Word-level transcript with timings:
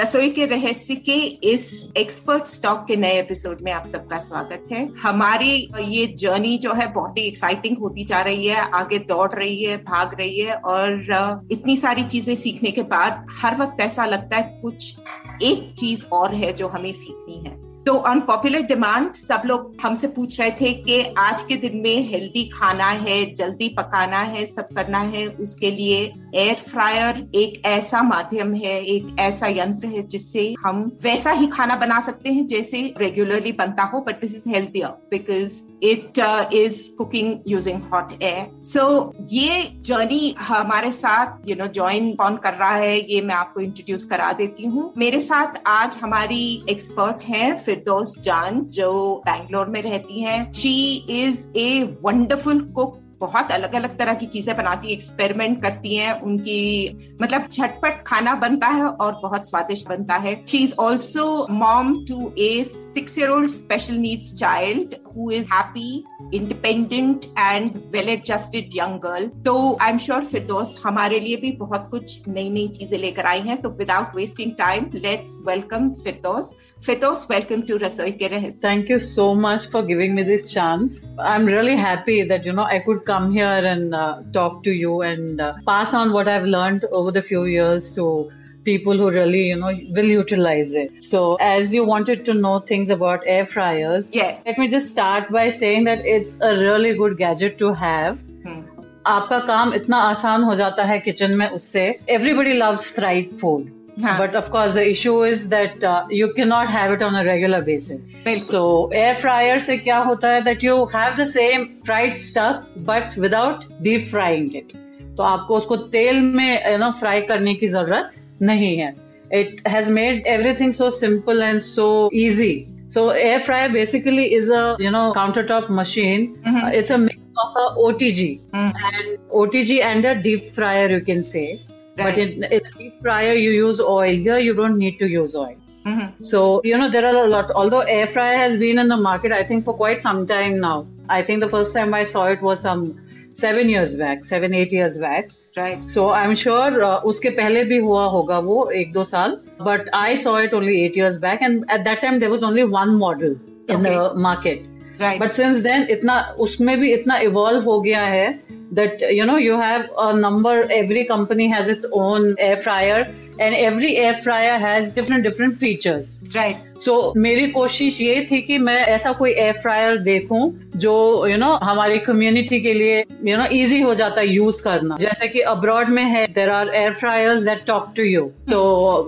रसोई 0.00 0.30
के 0.30 0.44
रहस्य 0.46 0.94
के 0.96 1.14
इस 1.46 1.92
एक्सपर्ट 1.96 2.46
स्टॉक 2.46 2.84
के 2.88 2.96
नए 2.96 3.18
एपिसोड 3.18 3.58
में 3.62 3.70
आप 3.72 3.86
सबका 3.86 4.18
स्वागत 4.18 4.68
है। 4.72 4.86
हमारी 5.02 5.50
ये 5.80 6.06
जर्नी 6.18 6.56
जो 6.58 6.72
है 6.74 6.86
बहुत 6.92 7.18
ही 7.18 7.22
एक्साइटिंग 7.22 7.76
होती 7.78 8.04
जा 8.04 8.20
रही 8.20 8.46
है, 8.46 8.70
आगे 8.70 8.98
दौड़ 8.98 9.30
रही 9.32 9.62
है, 9.64 9.76
भाग 9.76 10.14
रही 10.14 10.38
है 10.38 10.54
और 10.54 11.48
इतनी 11.52 11.76
सारी 11.76 12.04
चीज़ें 12.04 12.34
सीखने 12.34 12.70
के 12.70 12.82
बाद 12.82 13.26
हर 13.42 13.56
वक्त 13.56 13.80
ऐसा 13.80 14.06
लगता 14.06 14.36
है 14.36 14.60
कुछ 14.62 14.94
एक 15.42 15.74
चीज़ 15.78 16.04
और 16.12 16.34
है 16.34 16.52
जो 16.52 16.68
हमें 16.68 16.92
सीखनी 16.92 17.48
है। 17.48 17.69
तो 17.86 17.92
ऑन 18.08 18.20
पॉपुलर 18.20 18.62
डिमांड 18.62 19.12
सब 19.14 19.42
लोग 19.46 19.76
हमसे 19.82 20.06
पूछ 20.08 20.38
रहे 20.40 20.50
थे 20.50 20.72
कि 20.74 21.00
आज 21.18 21.42
के 21.42 21.56
दिन 21.56 21.76
में 21.82 22.08
हेल्दी 22.08 22.44
खाना 22.48 22.86
है, 22.86 23.24
जल्दी 23.34 23.68
पकाना 23.68 24.18
है, 24.18 24.44
सब 24.46 24.68
करना 24.76 24.98
है, 24.98 25.26
उसके 25.26 25.70
लिए 25.70 26.00
एयर 26.34 26.54
फ्रायर 26.68 27.16
एक 27.34 27.62
ऐसा 27.66 28.02
माध्यम 28.02 28.52
है, 28.54 28.74
एक 28.84 29.16
ऐसा 29.20 29.46
यंत्र 29.48 29.86
है 29.86 30.02
जिससे 30.06 30.42
हम 30.64 30.80
वैसा 31.02 31.30
ही 31.30 31.46
खाना 31.46 31.76
बना 31.76 32.00
सकते 32.00 32.32
हैं 32.32 32.46
जैसे 32.46 32.82
रेगुलरली 32.98 33.52
बनता 33.52 33.82
हो 33.84 34.00
but 34.00 34.20
this 34.20 34.34
is 34.36 34.48
healthier 34.48 34.88
because 35.10 35.58
it 35.82 36.18
is 36.54 36.78
cooking 36.98 37.34
using 37.48 37.80
hot 37.92 38.12
air 38.22 38.62
so 38.64 39.14
ये 39.32 39.62
जर्नी 39.84 40.34
हमारे 40.40 40.92
साथ 40.92 41.48
यू 41.48 41.56
नो 41.56 41.66
ज्वाइन 41.68 42.12
कौन 42.14 42.36
कर 42.36 42.54
रहा 42.54 42.74
है, 42.74 42.98
ये 43.12 43.20
मैं 43.22 43.34
आपको 43.34 43.60
इंट्रोड्यूस 43.60 44.04
करा 44.04 44.32
देती 44.32 44.66
हूँ। 44.66 44.92
मेरे 44.98 45.20
साथ 45.20 45.60
आज 45.66 45.96
हमारी 46.02 46.42
एक्सपर्ट 46.70 47.22
हैं 47.24 47.56
फिरदौस 47.70 48.16
जान 48.22 48.64
जो 48.78 48.92
बैंगलोर 49.26 49.68
में 49.68 49.82
रहती 49.82 50.22
हैं 50.22 50.40
she 50.52 50.78
is 51.20 51.46
a 51.58 51.82
wonderful 52.04 52.60
cook 52.72 52.98
बहुत 53.20 53.50
अलग 53.52 53.74
अलग 53.74 53.96
तरह 53.98 54.14
की 54.14 54.26
चीज़ें 54.26 54.56
बनाती 54.56 54.88
है 54.88 54.92
एक्सपेरिमेंट 54.92 55.60
करती 55.62 55.94
हैं, 55.94 56.12
उनकी 56.22 57.16
मतलब 57.22 57.48
झटपट 57.48 58.02
खाना 58.06 58.34
बनता 58.34 58.66
है 58.66 58.84
और 58.84 59.18
बहुत 59.22 59.48
स्वादिष्ट 59.48 59.88
बनता 59.88 60.14
है। 60.16 60.34
She 60.48 60.58
is 60.58 60.72
also 60.80 61.46
mom 61.50 61.92
to 62.08 62.32
a 62.38 62.62
six 62.66 63.18
year 63.18 63.30
old 63.30 63.50
special 63.50 63.94
needs 63.96 64.34
child 64.38 64.94
who 65.16 65.30
is 65.30 65.48
happy 65.52 66.04
independent 66.34 67.24
and 67.38 67.76
well 67.92 68.08
adjusted 68.08 68.70
young 68.76 68.98
girl 69.00 69.26
तो 69.44 69.56
आई 69.80 69.90
एम 69.90 69.98
श्योर 69.98 70.24
फिरदौस 70.24 70.74
हमारे 70.84 71.20
लिए 71.20 71.36
भी 71.36 71.52
बहुत 71.60 71.88
कुछ 71.90 72.28
नई 72.28 72.48
नई 72.50 72.66
चीज़ें 72.78 72.98
लेकर 72.98 73.26
आई 73.26 73.40
हैं। 73.42 73.60
तो 73.62 73.68
without 73.78 74.16
wasting 74.16 74.52
time 74.58 74.90
let's 74.94 75.38
welcome 75.46 75.90
Firdaus 76.04 76.54
Firdaus, 76.84 77.28
welcome 77.28 77.66
to 77.66 77.78
Rasoi 77.78 78.12
Ke 78.18 78.50
Thank 78.58 78.88
you 78.88 78.98
so 78.98 79.34
much 79.34 79.66
for 79.66 79.82
giving 79.82 80.14
me 80.14 80.22
this 80.22 80.50
chance. 80.50 81.10
I'm 81.18 81.44
really 81.44 81.76
happy 81.76 82.22
that 82.22 82.42
you 82.42 82.54
know 82.54 82.62
I 82.62 82.78
could 82.78 83.04
come 83.04 83.30
here 83.30 83.60
and 83.72 83.94
uh, 83.94 84.22
talk 84.32 84.62
to 84.64 84.70
you 84.70 85.02
and 85.02 85.42
uh, 85.42 85.52
pass 85.66 85.92
on 85.92 86.14
what 86.14 86.26
I've 86.26 86.44
learned 86.44 86.86
over 86.90 87.12
the 87.12 87.20
few 87.20 87.44
years 87.44 87.92
to 87.96 88.30
people 88.64 88.96
who 88.96 89.10
really 89.10 89.48
you 89.48 89.56
know 89.56 89.72
will 89.90 90.06
utilize 90.06 90.72
it. 90.72 91.04
So 91.04 91.34
as 91.34 91.74
you 91.74 91.84
wanted 91.84 92.24
to 92.24 92.32
know 92.32 92.60
things 92.60 92.88
about 92.88 93.24
air 93.26 93.44
fryers 93.44 94.14
yes. 94.14 94.42
let 94.46 94.56
me 94.56 94.66
just 94.68 94.90
start 94.90 95.30
by 95.30 95.50
saying 95.50 95.84
that 95.84 96.06
it's 96.06 96.38
a 96.40 96.56
really 96.56 96.96
good 96.96 97.18
gadget 97.18 97.58
to 97.58 97.74
have. 97.74 98.18
Hmm. 98.42 98.62
आपका 99.06 99.38
काम 99.46 99.74
इतना 99.74 99.96
आसान 100.08 100.42
हो 100.44 100.54
जाता 100.54 100.84
है 100.84 100.98
kitchen 101.00 101.36
में 101.36 101.48
उससे. 101.48 101.84
Everybody 102.16 102.52
loves 102.52 102.90
fried 102.94 103.32
food 103.32 103.70
हाँ. 104.02 104.18
But 104.20 104.36
of 104.36 104.50
course 104.50 104.74
the 104.74 104.78
issue 104.94 105.24
is 105.26 105.48
that 105.54 105.84
you 106.12 106.28
can 106.36 106.48
not 106.48 106.68
have 106.68 106.92
it 106.94 107.02
on 107.02 107.14
a 107.14 107.22
regular 107.30 107.60
basis 107.70 108.06
बिल्कुल 108.24 108.46
So 108.50 108.62
air 109.02 109.14
fryer 109.24 109.60
से 109.66 109.76
क्या 109.78 109.98
होता 110.08 110.30
है 110.32 110.42
that 110.44 110.64
you 110.68 110.78
have 110.94 111.16
the 111.20 111.26
same 111.34 111.68
fried 111.88 112.18
stuff 112.24 112.64
but 112.90 113.20
without 113.26 113.68
deep 113.88 114.08
frying 114.14 114.50
it. 114.62 114.74
तो 115.16 115.22
आपको 115.22 115.56
उसको 115.56 115.76
तेल 115.94 116.20
में 116.36 116.72
यू 116.72 116.78
नो 116.78 116.90
फ्राई 117.00 117.20
करने 117.30 117.54
की 117.54 117.68
ज़रूरत 117.68 118.10
नहीं 118.50 118.76
है 118.78 118.94
It 119.38 119.60
has 119.72 119.88
made 119.96 120.24
everything 120.26 120.72
so 120.76 120.90
simple 120.90 121.42
and 121.48 121.62
so 121.62 122.10
easy. 122.12 122.68
So 122.88 123.10
air 123.10 123.40
fryer 123.48 123.68
basically 123.74 124.34
is 124.34 124.48
a 124.50 124.76
you 124.84 124.90
know 124.90 125.12
countertop 125.18 125.68
machine. 125.80 126.24
Mhm. 126.44 126.62
Uh, 126.62 126.70
it's 126.78 126.90
a 126.90 126.98
mix 126.98 127.20
of 127.42 127.56
a 127.56 127.66
OTG 127.82 128.40
mm-hmm. 128.52 128.88
and 128.88 129.18
OTG 129.42 129.82
and 129.82 130.04
a 130.04 130.14
deep 130.20 130.44
fryer 130.56 130.88
you 130.90 131.00
can 131.10 131.22
say. 131.22 131.60
Right. 131.98 132.14
But 132.14 132.18
in, 132.18 132.44
in 132.44 132.60
deep 132.78 133.02
fryer, 133.02 133.32
you 133.34 133.50
use 133.50 133.80
oil. 133.80 134.14
Here, 134.14 134.38
you 134.38 134.54
don't 134.54 134.78
need 134.78 134.98
to 135.00 135.08
use 135.08 135.34
oil. 135.34 135.56
Mm-hmm. 135.84 136.22
So, 136.22 136.60
you 136.62 136.76
know, 136.78 136.90
there 136.90 137.04
are 137.04 137.24
a 137.24 137.28
lot. 137.28 137.50
Although 137.50 137.80
air 137.80 138.06
fryer 138.06 138.38
has 138.38 138.56
been 138.56 138.78
in 138.78 138.88
the 138.88 138.96
market, 138.96 139.32
I 139.32 139.44
think, 139.44 139.64
for 139.64 139.74
quite 139.74 140.02
some 140.02 140.26
time 140.26 140.60
now. 140.60 140.86
I 141.08 141.22
think 141.22 141.42
the 141.42 141.48
first 141.48 141.74
time 141.74 141.94
I 141.94 142.04
saw 142.04 142.26
it 142.26 142.40
was 142.42 142.60
some 142.60 143.00
seven 143.32 143.68
years 143.68 143.96
back, 143.96 144.24
seven, 144.24 144.54
eight 144.54 144.72
years 144.72 144.98
back. 144.98 145.30
Right. 145.56 145.82
So, 145.82 146.10
I'm 146.10 146.36
sure 146.36 146.82
uh, 146.82 147.00
uske 147.02 147.34
pehle 147.36 147.68
bhi 147.68 147.80
hua 147.80 148.08
hoga 148.08 148.44
wo, 148.44 148.64
ek 148.68 148.92
do 148.92 149.04
saal. 149.04 149.40
But 149.58 149.88
I 149.92 150.14
saw 150.14 150.36
it 150.36 150.52
only 150.52 150.84
eight 150.84 150.96
years 150.96 151.18
back. 151.18 151.42
And 151.42 151.64
at 151.70 151.84
that 151.84 152.02
time, 152.02 152.20
there 152.20 152.30
was 152.30 152.42
only 152.42 152.64
one 152.64 152.96
model 152.98 153.36
in 153.68 153.76
okay. 153.76 153.94
the 153.94 154.14
market. 154.14 154.66
Right. 155.00 155.18
But 155.18 155.34
since 155.34 155.62
then, 155.62 155.88
itna, 155.88 156.36
usme 156.38 156.78
bhi 156.78 156.94
itna 157.02 157.24
evolve 157.24 157.64
ho 157.64 157.80
gaya 157.80 158.06
hai 158.06 158.38
that 158.72 159.00
you 159.12 159.24
know 159.24 159.36
you 159.36 159.56
have 159.56 159.90
a 159.98 160.12
number. 160.16 160.68
Every 160.72 161.04
company 161.06 161.48
has 161.48 161.68
its 161.68 161.86
own 161.92 162.34
air 162.38 162.56
fryer, 162.56 162.98
and 163.38 163.54
every 163.56 163.96
air 163.96 164.16
fryer 164.16 164.58
has 164.58 164.94
different 164.94 165.24
different 165.24 165.56
features. 165.56 166.12
right. 166.34 166.56
सो 166.80 166.92
मेरी 167.16 167.46
कोशिश 167.50 168.00
ये 168.00 168.26
थी 168.30 168.40
कि 168.42 168.58
मैं 168.58 168.76
ऐसा 168.86 169.12
कोई 169.12 169.32
air 169.32 169.60
fryer 169.62 169.96
देखूँ 170.02 170.40
जो 170.76 170.94
यू 171.26 171.32
you 171.32 171.40
नो 171.40 171.46
know, 171.46 171.62
हमारी 171.62 171.98
कम्युनिटी 171.98 172.60
के 172.60 172.72
लिए 172.74 173.04
यू 173.24 173.36
नो 173.36 173.46
इजी 173.56 173.80
हो 173.80 173.94
जाता 173.94 174.20
है 174.20 174.26
यूज़ 174.28 174.62
करना 174.64 174.96
जैसे 175.00 175.28
कि 175.28 175.40
अब्रॉड 175.52 175.88
में 175.98 176.04
है 176.04 176.26
there 176.34 176.50
are 176.50 176.74
air 176.74 176.92
fryers 177.02 177.42
that 177.42 177.64
talk 177.66 177.92
to 177.96 178.02
you 178.02 178.24
तो 178.50 178.62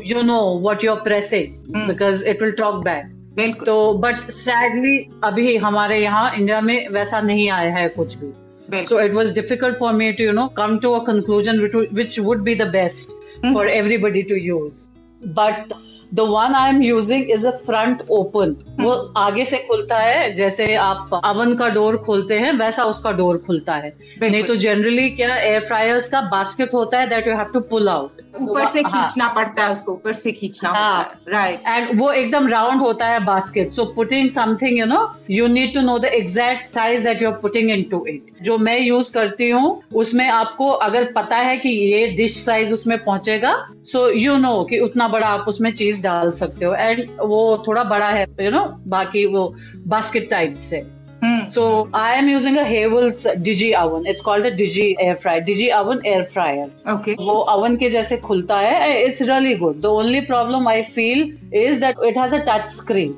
you 0.07 0.23
know 0.23 0.43
what 0.63 0.85
you 0.85 0.93
are 0.93 1.01
pressing 1.03 1.75
because 1.87 2.25
it 2.25 2.43
will 2.43 2.53
talk 2.59 2.85
back 2.85 3.11
बिल्कुल 3.37 3.67
तो 3.67 3.93
बट 3.99 4.31
सैडली 4.31 4.97
अभी 5.25 5.57
हमारे 5.57 5.99
यहाँ 5.99 6.33
इंडिया 6.35 6.61
में 6.61 6.89
वैसा 6.93 7.21
नहीं 7.21 7.49
आया 7.51 7.75
है 7.77 7.89
कुछ 7.89 8.17
भी 8.19 8.33
Well, 8.73 8.87
so 8.87 8.99
it 8.99 9.13
was 9.13 9.35
difficult 9.35 9.77
for 9.77 9.93
me 9.93 10.17
to, 10.17 10.23
you 10.23 10.33
know, 10.33 10.49
come 10.49 10.81
to 10.81 10.95
a 10.95 11.05
conclusion 11.05 11.61
which, 11.61 11.91
which 11.91 12.19
would 12.19 12.43
be 12.43 12.55
the 12.55 12.71
best 12.71 13.11
mm-hmm. 13.11 13.53
for 13.53 13.67
everybody 13.67 14.25
to 14.25 14.35
use. 14.35 14.89
But 15.21 15.73
the 16.15 16.25
I 16.37 16.69
am 16.71 16.83
using 16.83 17.31
is 17.31 17.47
a 17.47 17.51
front 17.67 18.03
open 18.11 18.55
वो 18.81 18.93
आगे 19.17 19.45
से 19.45 19.57
खुलता 19.69 19.99
है 19.99 20.35
जैसे 20.35 20.75
आप 20.77 21.21
oven 21.25 21.55
का 21.55 21.69
door 21.69 21.97
खोलते 22.07 22.39
हैं 22.39 22.53
वैसा 22.59 22.85
उसका 22.85 23.13
डोर 23.13 23.39
खुलता 23.47 23.75
है। 23.75 23.93
नहीं 24.23 24.43
तो 24.43 24.55
जनरली 24.57 25.09
क्या 25.11 25.37
एयर 25.37 25.61
फ्रायर्स 25.61 26.09
का 26.09 26.21
बास्केट 26.31 26.75
होता 26.75 26.99
है 26.99 27.09
that 27.09 27.29
you 27.29 27.35
have 27.37 27.53
to 27.53 27.61
pull 27.71 27.89
out 27.89 28.21
ऊपर 28.41 28.67
से 28.67 28.81
हाँ। 28.81 28.91
खींचना 28.93 29.29
पड़ता 29.29 29.65
है 29.65 29.73
उसको 29.73 29.93
ऊपर 29.93 30.13
से 30.13 30.33
खींचना। 30.33 30.71
होता 30.71 30.99
है 30.99 31.33
राइट 31.33 31.63
एंड 31.67 32.01
वो 32.01 32.11
एकदम 32.13 32.49
राउंड 32.49 32.81
होता 32.81 33.07
है 33.07 33.25
basket 33.25 33.73
so 33.73 33.85
putting 33.95 34.31
something 34.31 34.79
you 34.79 34.87
know 34.87 35.01
you 35.31 35.47
need 35.47 35.75
to 35.75 35.81
know 35.81 35.99
the 35.99 36.05
exact 36.21 36.67
size 36.67 37.05
that 37.05 37.23
you 37.23 37.31
are 37.31 37.37
putting 37.39 37.71
into 37.91 38.05
it 38.09 38.31
जो 38.43 38.59
मैं 38.59 38.79
यूज़ 38.79 39.13
करती 39.15 39.51
हूँ 39.51 39.81
उसमें 39.95 40.29
आपको 40.29 40.69
अगर 40.89 41.13
पता 41.13 41.37
है 41.39 41.57
कि 41.57 41.69
ये 41.69 42.07
डिश 42.17 42.45
साइज़ 42.45 42.75
उसमें 42.75 42.99
पहुंचेगा 43.05 43.57
सो 43.93 44.09
यू 44.11 44.37
नो 44.39 44.63
कि 44.71 44.79
उतना 44.81 45.09
बड़ा 45.09 45.27
आप 45.27 45.45
उसमें 45.49 45.71
चीज़ 45.73 46.02
डाल 46.03 46.31
सकते 46.41 46.65
हो। 46.65 46.75
एंड 46.75 47.07
वो 47.21 47.43
थोड़ा 47.69 47.85
बड़ा 47.85 48.11
है 48.11 48.27
यू 48.41 48.51
नो 48.51 48.65
बाकी 48.89 49.27
वो 49.27 49.55
बास्केट 49.89 50.31
टाइप 50.31 50.55
से। 50.65 50.83
So 51.25 51.65
I 51.95 52.17
am 52.19 52.29
using 52.29 52.57
a 52.59 52.63
Havells 52.67 53.27
digi 53.39 53.71
oven 53.81 54.07
it's 54.07 54.21
called 54.21 54.47
a 54.47 54.51
digi 54.57 54.87
air 55.01 55.15
fryer 55.15 55.43
digi 55.45 55.69
oven 55.81 56.01
air 56.07 56.25
fryer 56.33 56.93
okay 56.93 57.13
वो 57.19 57.39
अवन 57.53 57.77
के 57.77 57.89
जैसे 57.89 58.17
खुलता 58.17 58.59
है 58.61 59.03
it's 59.05 59.23
really 59.23 59.55
good 59.57 59.81
the 59.81 59.87
only 59.99 60.21
problem 60.21 60.69
I 60.69 60.83
feel 60.95 61.23
is 61.55 61.81
that 61.81 62.03
it 62.07 62.19
has 62.19 62.35
a 62.37 62.39
touch 62.49 62.71
screen 62.71 63.15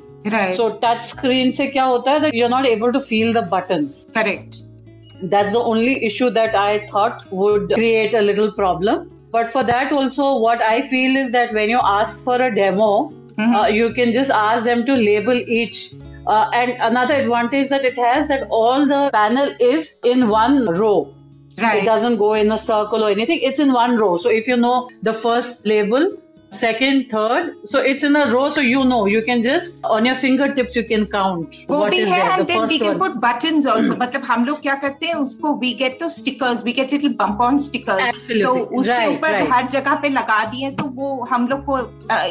so 0.53 0.69
touch 0.83 1.03
screen 1.05 1.51
से 1.51 1.67
क्या 1.67 1.83
होता 1.83 2.11
है 2.11 2.19
that 2.19 2.35
you 2.35 2.45
are 2.45 2.51
not 2.51 2.65
able 2.65 2.91
to 2.91 2.99
feel 2.99 3.33
the 3.33 3.47
buttons 3.51 4.05
correct 4.15 4.55
that's 5.25 5.51
the 5.51 5.55
only 5.55 5.93
issue 6.07 6.29
that 6.29 6.55
I 6.55 6.79
thought 6.93 7.27
would 7.33 7.73
create 7.73 8.15
a 8.15 8.19
little 8.19 8.49
problem 8.55 9.05
But 9.35 9.51
for 9.51 9.63
that 9.69 9.91
also, 9.91 10.37
what 10.47 10.61
I 10.61 10.87
feel 10.87 11.15
is 11.21 11.31
that 11.31 11.53
when 11.53 11.69
you 11.69 11.79
ask 11.93 12.23
for 12.27 12.35
a 12.47 12.49
demo, 12.57 12.89
Mhm. 13.37 13.55
uh, 13.61 13.67
you 13.77 13.93
can 13.99 14.13
just 14.17 14.35
ask 14.41 14.67
them 14.71 14.85
to 14.89 14.99
label 15.05 15.47
each 15.61 15.85
Uh, 16.33 16.45
and 16.57 16.71
another 16.85 17.15
advantage 17.23 17.67
that 17.71 17.83
it 17.87 17.97
has 18.03 18.29
that 18.29 18.45
all 18.59 18.85
the 18.91 19.01
panel 19.15 19.49
is 19.65 19.89
in 20.11 20.23
one 20.29 20.55
row. 20.77 20.93
Right. 21.63 21.81
It 21.81 21.85
doesn't 21.89 22.17
go 22.21 22.29
in 22.37 22.53
a 22.55 22.57
circle 22.63 23.03
or 23.07 23.11
anything. 23.15 23.43
It's 23.49 23.59
in 23.65 23.73
one 23.75 23.93
row. 24.03 24.07
So 24.23 24.31
if 24.37 24.47
you 24.51 24.57
know 24.61 24.71
the 25.09 25.13
first 25.25 25.67
label, 25.71 26.07
second, 26.51 27.09
third, 27.09 27.55
so 27.65 27.79
it's 27.79 28.03
in 28.03 28.15
a 28.15 28.31
row. 28.31 28.49
So 28.49 28.61
you 28.61 28.83
know 28.85 29.05
you 29.05 29.23
can 29.23 29.43
just 29.43 29.83
on 29.85 30.05
your 30.05 30.15
fingertips 30.15 30.75
you 30.75 30.83
can 30.85 31.05
count 31.07 31.55
वो 31.69 31.79
what 31.79 31.91
भी 31.91 31.99
is 31.99 32.09
है 32.09 32.19
there. 32.19 32.31
and 32.31 32.41
The 32.41 32.53
then 32.53 32.67
we 32.67 32.79
can 32.79 32.87
one. 32.87 32.99
put 32.99 33.19
buttons 33.21 33.67
also 33.67 33.95
मतलब 33.99 34.23
हम 34.25 34.45
लोग 34.45 34.61
क्या 34.61 34.75
करते 34.83 35.07
हैं 35.07 35.13
उसको 35.15 35.53
we 35.63 35.73
get 35.81 35.97
to 35.99 36.09
stickers 36.09 36.63
we 36.63 36.73
get 36.79 36.93
little 36.93 37.13
bump 37.21 37.41
on 37.47 37.59
stickers 37.67 38.01
Absolutely. 38.01 38.43
तो 38.43 38.53
उसके 38.79 38.91
Right, 38.93 39.17
ऊपर 39.17 39.33
right. 39.33 39.51
हर 39.53 39.67
जगह 39.77 39.95
पे 40.01 40.09
लगा 40.09 40.43
दिए 40.51 40.71
तो 40.81 40.85
वो 40.99 41.09
हम 41.31 41.47
लोग 41.47 41.65
को 41.65 41.77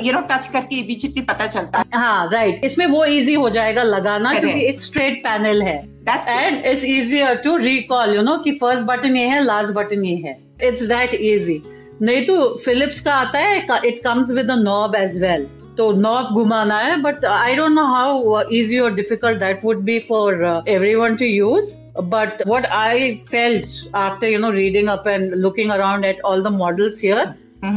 यू 0.06 0.12
नो 0.12 0.20
टच 0.30 0.46
करके 0.52 0.76
इमीडिएटली 0.76 1.22
पता 1.32 1.46
चलता 1.46 1.78
है 1.78 2.00
हाँ 2.00 2.30
राइट 2.32 2.64
इसमें 2.64 2.86
वो 2.86 3.04
इजी 3.18 3.34
हो 3.34 3.48
जाएगा 3.58 3.82
लगाना 3.82 4.32
Correct. 4.32 4.44
क्योंकि 4.44 4.66
एक 4.68 4.80
स्ट्रेट 4.80 5.22
पैनल 5.26 5.62
है 5.62 5.76
That's 6.06 6.26
good. 6.28 6.42
And 6.42 6.64
it's 6.66 6.84
easier 6.84 7.34
to 7.44 7.56
recall 7.56 8.14
you 8.16 8.22
know 8.22 8.36
कि 8.44 8.52
फ़र्स्ट 8.62 8.84
बटन 8.86 9.16
ये 9.16 9.26
है 9.28 9.42
लास्ट 9.44 9.72
बटन 9.74 10.04
ये 10.04 10.16
है 10.26 10.36
इट्स 10.68 10.82
दैट 10.88 11.14
इजी 11.14 11.62
नहीं 12.02 12.24
तो 12.26 12.34
फिलिप्स 12.64 13.00
का 13.00 13.14
आता 13.14 13.38
है 13.38 13.58
it 13.86 14.02
comes 14.04 14.30
with 14.32 14.50
a 14.50 14.56
knob 14.56 14.96
as 14.96 15.20
well 15.22 15.46
तो 15.76 15.90
नॉब 15.92 16.34
घुमाना 16.34 16.78
है 16.78 16.96
but 17.02 17.24
I 17.26 17.54
don't 17.56 17.72
know 17.72 17.84
how 17.86 18.40
easy 18.52 18.78
और 18.78 18.94
difficult 18.94 19.38
that 19.38 19.64
would 19.64 19.80
be 19.84 19.98
for 20.08 20.64
everyone 20.94 21.16
to 21.16 21.24
use 21.24 21.74
but 22.10 22.42
what 22.48 22.66
I 22.72 23.14
felt 23.30 23.94
after 23.96 24.26
you 24.26 24.38
know 24.38 24.50
reading 24.50 24.88
up 24.88 25.08
and 25.08 25.34
looking 25.36 25.70
around 25.70 26.04
at 26.04 26.20
all 26.24 26.42
the 26.42 26.52
models 26.54 27.02
here 27.04 27.32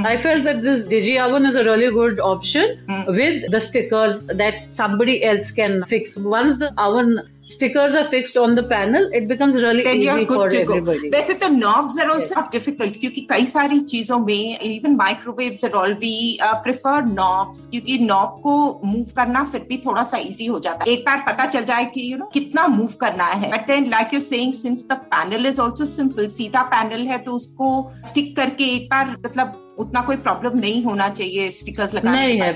I 0.05 0.17
felt 0.17 0.41
that 0.43 0.57
this 0.63 0.87
digi 0.87 1.15
oven 1.25 1.45
is 1.47 1.57
a 1.57 1.61
really 1.63 1.89
good 1.91 2.19
option 2.19 3.05
with 3.09 3.45
the 3.51 3.59
stickers 3.69 4.23
that 4.35 4.69
somebody 4.71 5.15
else 5.29 5.51
can 5.51 5.81
fix 5.89 6.17
once 6.21 6.59
the 6.59 6.73
oven 6.79 7.17
stickers 7.47 7.95
are 7.95 8.03
fixed 8.03 8.37
on 8.37 8.55
the 8.55 8.63
panel, 8.63 9.09
it 9.13 9.27
becomes 9.27 9.55
really 9.55 9.83
then 9.83 9.97
easy 9.97 10.25
for 10.25 10.45
everybody. 10.53 11.09
वैसे 11.11 11.33
तो 11.33 11.47
knobs 11.49 11.97
are 11.97 12.09
also 12.11 12.43
difficult 12.55 12.97
क्योंकि 12.99 13.21
कई 13.29 13.45
सारी 13.45 13.79
चीज़ों 13.91 14.19
में 14.19 14.59
even 14.61 14.97
microwaves 14.97 15.63
and 15.63 15.77
all 15.81 15.93
we 16.01 16.13
uh, 16.47 16.55
prefer 16.65 16.95
knobs 17.11 17.65
क्योंकि 17.71 17.97
knob 17.99 18.41
को 18.43 18.55
move 18.85 19.11
करना 19.19 19.43
फिर 19.51 19.65
भी 19.69 19.77
थोड़ा 19.85 20.03
सा 20.03 20.17
easy 20.23 20.49
हो 20.49 20.59
जाता 20.59 20.85
है 20.87 20.93
एक 20.93 21.05
बार 21.05 21.23
पता 21.27 21.45
चल 21.45 21.63
जाए 21.65 21.85
कि 21.93 22.09
you 22.11 22.19
know 22.21 22.31
कितना 22.33 22.65
move 22.77 22.95
करना 23.03 23.27
है 23.35 23.51
but 23.51 23.67
then 23.71 23.89
like 23.89 24.11
you're 24.11 24.27
saying 24.31 24.53
since 24.63 24.83
the 24.91 24.99
panel 25.13 25.51
is 25.53 25.63
also 25.67 25.89
simple 25.93 26.29
सीधा 26.39 26.69
panel 26.73 27.07
है 27.07 27.17
तो 27.23 27.35
उसको 27.35 27.71
stick 28.11 28.35
करके 28.35 28.75
एक 28.75 28.89
बार 28.91 29.15
मतलब 29.25 29.63
उतना 29.79 30.01
कोई 30.01 30.15
प्रॉब्लम 30.17 30.57
नहीं 30.59 30.83
होना 30.83 31.07
चाहिए 31.09 31.49
स्टिकर्स 31.51 31.93
लगाने 31.93 32.27
नहीं 32.27 32.39
है 32.41 32.51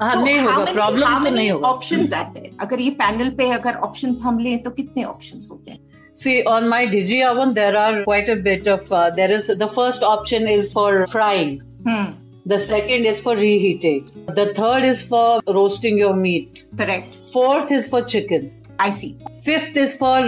हाँ 0.00 0.14
So 0.14 0.24
नहीं 0.24 0.38
होगा 0.38 0.72
प्रॉब्लम 0.72 1.24
तो 1.24 1.30
नहीं 1.34 1.50
होगा 1.50 1.68
options 1.68 2.12
आते 2.14 2.40
हैं 2.40 2.56
अगर 2.60 2.80
ये 2.80 2.90
पैनल 2.98 3.30
पे 3.38 3.48
अगर 3.50 3.74
ऑप्शंस 3.86 4.20
हम 4.27 4.39
लें 4.39 4.61
तो 4.63 4.69
कितने 4.71 5.03
ऑप्शंस 5.03 5.47
होते 5.51 5.71
हैं 5.71 5.79
See, 6.21 6.33
on 6.45 6.67
my 6.69 6.85
Digi 6.89 7.19
oven, 7.27 7.53
there 7.53 7.75
are 7.75 8.03
quite 8.03 8.27
a 8.29 8.35
bit 8.47 8.67
of. 8.67 8.91
Uh, 8.91 9.09
there 9.19 9.31
is 9.37 9.47
the 9.61 9.67
first 9.77 10.03
option 10.03 10.47
is 10.47 10.71
for 10.73 11.07
frying. 11.13 11.53
Hmm 11.87 12.13
The 12.45 12.59
second 12.59 13.05
is 13.05 13.19
for 13.19 13.33
reheating. 13.35 13.99
The 14.37 14.53
third 14.59 14.83
is 14.83 15.01
for 15.13 15.41
roasting 15.57 15.97
your 15.97 16.13
meat. 16.15 16.61
Correct 16.81 17.15
Fourth 17.33 17.71
is 17.71 17.87
for 17.93 18.01
chicken. 18.13 18.49
I 18.81 18.91
C 18.99 19.09
Fifth 19.45 19.77
is 19.85 19.95
for 20.03 20.19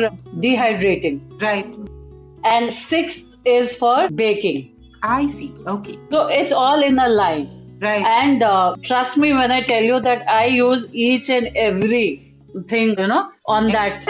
dehydrating. 0.45 1.19
Right 1.41 1.75
And 2.53 2.73
sixth 2.73 3.35
is 3.57 3.75
for 3.83 3.97
baking. 4.23 4.61
I 5.03 5.27
C 5.29 5.47
okay 5.69 5.97
So 6.13 6.27
it's 6.39 6.51
all 6.63 6.83
in 6.89 6.99
a 6.99 7.09
line. 7.09 7.45
Right 7.83 8.05
And 8.13 8.43
uh, 8.43 8.75
trust 8.89 9.17
me 9.17 9.33
when 9.33 9.51
I 9.51 9.61
tell 9.73 9.83
you 9.83 9.99
that 10.09 10.27
I 10.39 10.45
use 10.57 10.87
each 11.07 11.29
and 11.29 11.49
every 11.69 12.28
thing, 12.66 12.98
you 12.98 13.06
know, 13.06 13.30
on 13.46 13.68
that. 13.68 14.06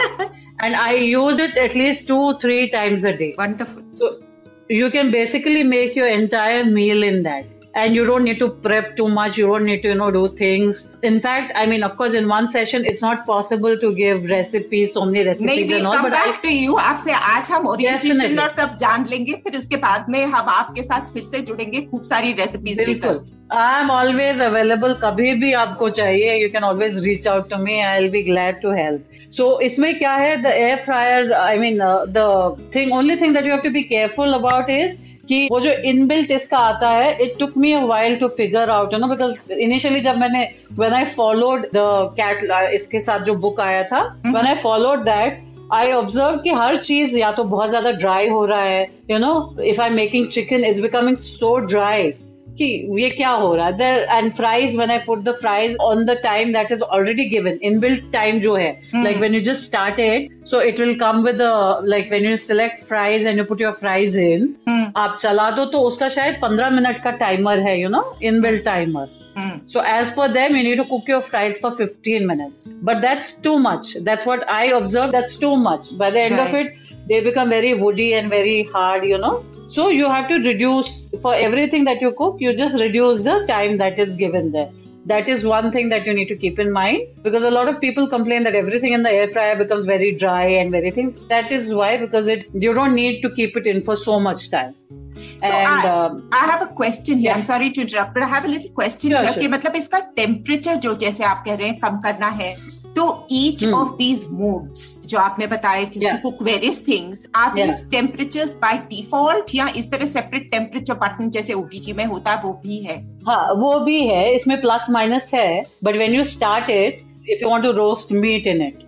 and 0.60 0.76
I 0.76 0.94
use 0.94 1.38
it 1.38 1.56
at 1.56 1.74
least 1.74 2.08
two, 2.08 2.38
three 2.38 2.70
times 2.70 3.04
a 3.04 3.16
day. 3.16 3.34
Wonderful. 3.36 3.82
So 3.94 4.20
you 4.68 4.90
can 4.90 5.10
basically 5.10 5.62
make 5.62 5.96
your 5.96 6.06
entire 6.06 6.64
meal 6.64 7.02
in 7.02 7.22
that. 7.24 7.46
And 7.74 7.94
you 7.94 8.04
don't 8.04 8.24
need 8.24 8.40
to 8.40 8.48
prep 8.48 8.96
too 8.96 9.08
much. 9.08 9.38
You 9.38 9.46
don't 9.46 9.64
need 9.64 9.82
to, 9.82 9.88
you 9.88 9.94
know, 9.94 10.10
do 10.10 10.28
things. 10.30 10.92
In 11.02 11.20
fact, 11.20 11.52
I 11.54 11.66
mean, 11.66 11.84
of 11.84 11.96
course, 11.96 12.14
in 12.14 12.28
one 12.28 12.48
session, 12.48 12.84
it's 12.84 13.00
not 13.00 13.24
possible 13.26 13.78
to 13.78 13.94
give 13.94 14.24
recipes, 14.26 14.92
so 14.92 15.04
many 15.04 15.24
recipes 15.24 15.68
we 15.68 15.76
and 15.76 15.86
all. 15.86 15.96
Come 15.96 16.02
But 16.02 16.14
I, 16.14 16.26
back 16.26 16.40
to 16.42 16.48
you 16.48 16.76
आपसे 16.84 17.12
आज 17.12 17.50
हम 17.50 17.66
orientation 17.68 18.38
और 18.38 18.50
सब 18.54 18.76
जान 18.80 19.06
लेंगे 19.10 19.34
फिर 19.44 19.56
उसके 19.58 19.76
बाद 19.84 20.06
में 20.10 20.24
हम 20.24 20.48
आपके 20.54 20.82
साथ 20.82 21.12
फिर 21.12 21.22
से 21.22 21.40
जुड़ेंगे 21.40 21.80
खूब 21.90 22.02
सारी 22.04 22.32
रेसिपीज़ 22.40 22.84
बिल्कुल 22.84 23.20
आई 23.52 23.80
एम 23.80 23.90
ऑलवेज 23.90 24.40
अवेलेबल 24.40 24.92
कभी 25.02 25.32
भी 25.38 25.52
आपको 25.60 25.88
चाहिए 25.90 26.34
you 26.42 26.48
can 26.50 26.64
always 26.64 26.98
reach 27.04 27.26
out 27.28 27.48
to 27.50 27.56
me 27.62 27.78
I 27.80 28.00
will 28.00 28.10
be 28.10 28.22
glad 28.22 28.60
to 28.62 28.72
help 28.74 29.30
so 29.36 29.48
इसमें 29.68 29.98
क्या 29.98 30.14
है 30.14 30.36
the 30.42 30.52
air 30.56 30.76
fryer 30.84 31.32
I 31.32 31.58
mean 31.58 31.78
the 32.16 32.26
thing 32.74 32.92
only 32.96 33.16
thing 33.22 33.34
that 33.34 33.46
you 33.46 33.52
have 33.52 33.62
to 33.62 33.70
be 33.70 33.82
careful 33.82 34.34
about 34.34 34.70
is 34.70 34.98
कि 35.30 35.46
वो 35.50 35.60
जो 35.60 35.72
inbuilt 35.88 36.30
इसका 36.30 36.58
आता 36.68 36.90
है 36.90 37.12
it 37.22 37.38
took 37.38 37.56
me 37.56 37.72
a 37.72 37.82
while 37.86 38.16
to 38.16 38.28
figure 38.36 38.70
out 38.70 38.92
you 38.92 38.98
know 38.98 39.08
because 39.08 39.52
initially 39.58 40.00
जब 40.00 40.16
मैंने 40.16 40.48
when 40.78 40.92
I 40.92 41.04
followed 41.12 41.66
the 41.74 41.84
cat 42.20 42.50
इसके 42.74 43.00
साथ 43.00 43.24
जो 43.24 43.34
बुक 43.44 43.60
आया 43.60 43.82
था 43.84 44.02
when 44.26 44.46
I 44.46 44.54
followed 44.62 45.04
that 45.04 45.42
I 45.72 45.92
observe 45.92 46.38
कि 46.38 46.50
हर 46.52 46.76
चीज़ 46.82 47.18
या 47.18 47.30
तो 47.32 47.44
बहुत 47.46 47.68
ज़्यादा 47.68 47.90
ड्राई 47.98 48.28
हो 48.28 48.44
रहा 48.46 48.62
है 48.62 48.82
you 49.10 49.18
know 49.18 49.32
if 49.64 49.80
I 49.80 49.90
making 49.92 50.26
chicken 50.28 50.64
is 50.64 50.82
becoming 50.82 51.16
so 51.16 51.56
dry 51.66 52.12
कि 52.60 52.68
ये 53.02 53.08
क्या 53.10 53.30
हो 53.42 53.54
रहा 53.56 53.66
है 53.80 54.18
and 54.18 54.32
fries 54.32 54.76
when 54.76 54.90
I 54.90 54.98
put 55.06 55.22
the 55.24 55.32
fries 55.40 55.76
on 55.80 56.04
the 56.04 56.16
time 56.22 56.52
that 56.52 56.72
is 56.72 56.82
already 56.82 57.24
given 57.28 57.58
inbuilt 57.70 58.10
time 58.12 58.40
जो 58.40 58.54
है 58.54 58.70
like 58.94 59.16
when 59.18 59.34
you 59.34 59.40
just 59.50 59.66
started 59.68 60.28
so 60.50 60.60
it 60.62 60.80
will 60.80 60.98
come 61.00 61.22
with 61.26 61.42
like 61.88 62.10
when 62.10 62.30
you 62.30 62.36
select 62.48 62.82
fries 62.88 63.26
and 63.26 63.38
you 63.38 63.44
put 63.44 63.62
your 63.62 63.72
fries 63.80 64.18
in 64.18 64.54
आप 64.96 65.16
चला 65.20 65.50
दो 65.50 65.64
तो 65.72 65.80
उसका 65.88 66.08
शायद 66.18 66.38
पंद्रह 66.42 66.70
minute 66.70 67.02
का 67.04 67.10
टाइमर 67.24 67.60
है 67.68 67.80
you 67.80 67.88
know 67.88 68.04
inbuilt 68.32 68.64
timer 68.64 69.18
So 69.66 69.80
as 69.80 70.10
per 70.12 70.32
them, 70.32 70.56
you 70.56 70.62
need 70.62 70.76
to 70.76 70.84
cook 70.84 71.08
your 71.08 71.20
fries 71.20 71.58
for 71.58 71.70
15 71.72 72.26
minutes. 72.26 72.72
But 72.82 73.00
that's 73.00 73.40
too 73.40 73.58
much. 73.58 73.94
That's 74.00 74.26
what 74.26 74.48
I 74.48 74.66
observed. 74.66 75.12
That's 75.12 75.36
too 75.36 75.56
much. 75.56 75.96
By 75.96 76.10
the 76.10 76.20
end 76.20 76.36
right. 76.36 76.48
of 76.48 76.54
it, 76.54 77.06
they 77.08 77.20
become 77.20 77.48
very 77.48 77.74
woody 77.74 78.14
and 78.14 78.30
very 78.30 78.64
hard, 78.64 79.04
you 79.04 79.18
know. 79.18 79.44
So 79.69 79.89
you 79.89 80.09
have 80.09 80.27
to 80.27 80.35
reduce 80.35 81.09
for 81.21 81.33
everything 81.33 81.85
that 81.85 82.01
you 82.01 82.13
cook, 82.13 82.37
you 82.39 82.55
just 82.55 82.79
reduce 82.79 83.23
the 83.23 83.45
time 83.47 83.77
that 83.77 83.97
is 83.99 84.15
given 84.15 84.51
there. 84.51 84.71
That 85.07 85.27
is 85.29 85.45
one 85.45 85.71
thing 85.71 85.89
that 85.89 86.05
you 86.07 86.13
need 86.15 86.27
to 86.29 86.35
keep 86.35 86.57
in 86.57 86.71
mind 86.71 87.01
because 87.21 87.43
a 87.43 87.51
lot 87.51 87.67
of 87.67 87.79
people 87.79 88.07
complain 88.09 88.43
that 88.43 88.55
everything 88.55 88.93
in 88.93 89.03
the 89.03 89.11
air 89.11 89.27
fryer 89.31 89.55
becomes 89.55 89.85
very 89.85 90.15
dry 90.15 90.45
and 90.45 90.71
very 90.71 90.89
thing. 90.89 91.15
That 91.29 91.51
is 91.51 91.73
why 91.73 91.97
because 91.97 92.27
it 92.27 92.47
you 92.53 92.73
don't 92.73 92.95
need 92.95 93.21
to 93.21 93.29
keep 93.29 93.55
it 93.55 93.67
in 93.67 93.83
for 93.83 93.95
so 93.95 94.19
much 94.19 94.49
time. 94.49 94.73
So 95.15 95.21
and 95.43 95.67
I, 95.67 95.87
um, 95.89 96.29
I 96.31 96.45
have 96.47 96.63
a 96.63 96.67
question 96.67 97.19
here. 97.19 97.29
Yeah. 97.29 97.35
I'm 97.35 97.43
sorry 97.43 97.69
to 97.71 97.81
interrupt, 97.81 98.15
but 98.15 98.23
I 98.23 98.27
have 98.27 98.45
a 98.45 98.47
little 98.47 98.71
question 98.71 99.11
Sure, 99.11 99.21
here 99.23 99.33
sure. 99.33 99.41
कि 99.43 99.47
मतलब 99.47 99.75
इसका 99.75 99.99
temperature 100.15 100.75
जो 100.87 100.95
जैसे 101.05 101.23
आप 101.23 101.43
कह 101.45 101.55
रहे 101.55 101.67
हैं 101.67 101.79
कम 101.79 101.99
करना 102.05 102.27
है 102.41 102.55
तो 102.96 103.02
each 103.32 103.62
Hmm. 103.64 103.74
of 103.78 103.90
these 103.98 104.22
modes 104.38 104.80
जो 105.08 105.18
आपने 105.18 105.46
बताए 105.46 105.84
to 105.94 106.00
Yeah. 106.02 106.16
cook 106.24 106.40
various 106.48 106.80
things 106.88 107.20
are 107.42 107.50
Yeah. 107.56 107.70
these 107.70 107.82
temperatures 107.94 108.54
by 108.64 108.72
default 108.92 109.54
या 109.54 109.68
इस 109.76 109.90
तरह 109.90 110.12
separate 110.14 110.48
temperature 110.54 110.96
button 111.02 111.30
जैसे 111.36 111.54
OTG 111.54 111.94
में 111.96 112.04
होता 112.04 112.30
है 112.30 112.42
वो 112.42 112.52
भी 112.64 112.78
है 112.86 112.96
हाँ 113.28 113.52
वो 113.60 113.78
भी 113.84 114.00
है 114.08 114.34
इसमें 114.36 114.60
प्लस 114.60 114.86
माइनस 114.90 115.30
है 115.34 115.62
but 115.84 115.96
when 115.96 116.14
you 116.14 116.24
start 116.34 116.70
it 116.70 117.02
if 117.30 117.42
you 117.42 117.50
want 117.50 117.64
to 117.64 117.70
roast 117.78 118.12
meat 118.12 118.46
in 118.46 118.62
it 118.66 118.82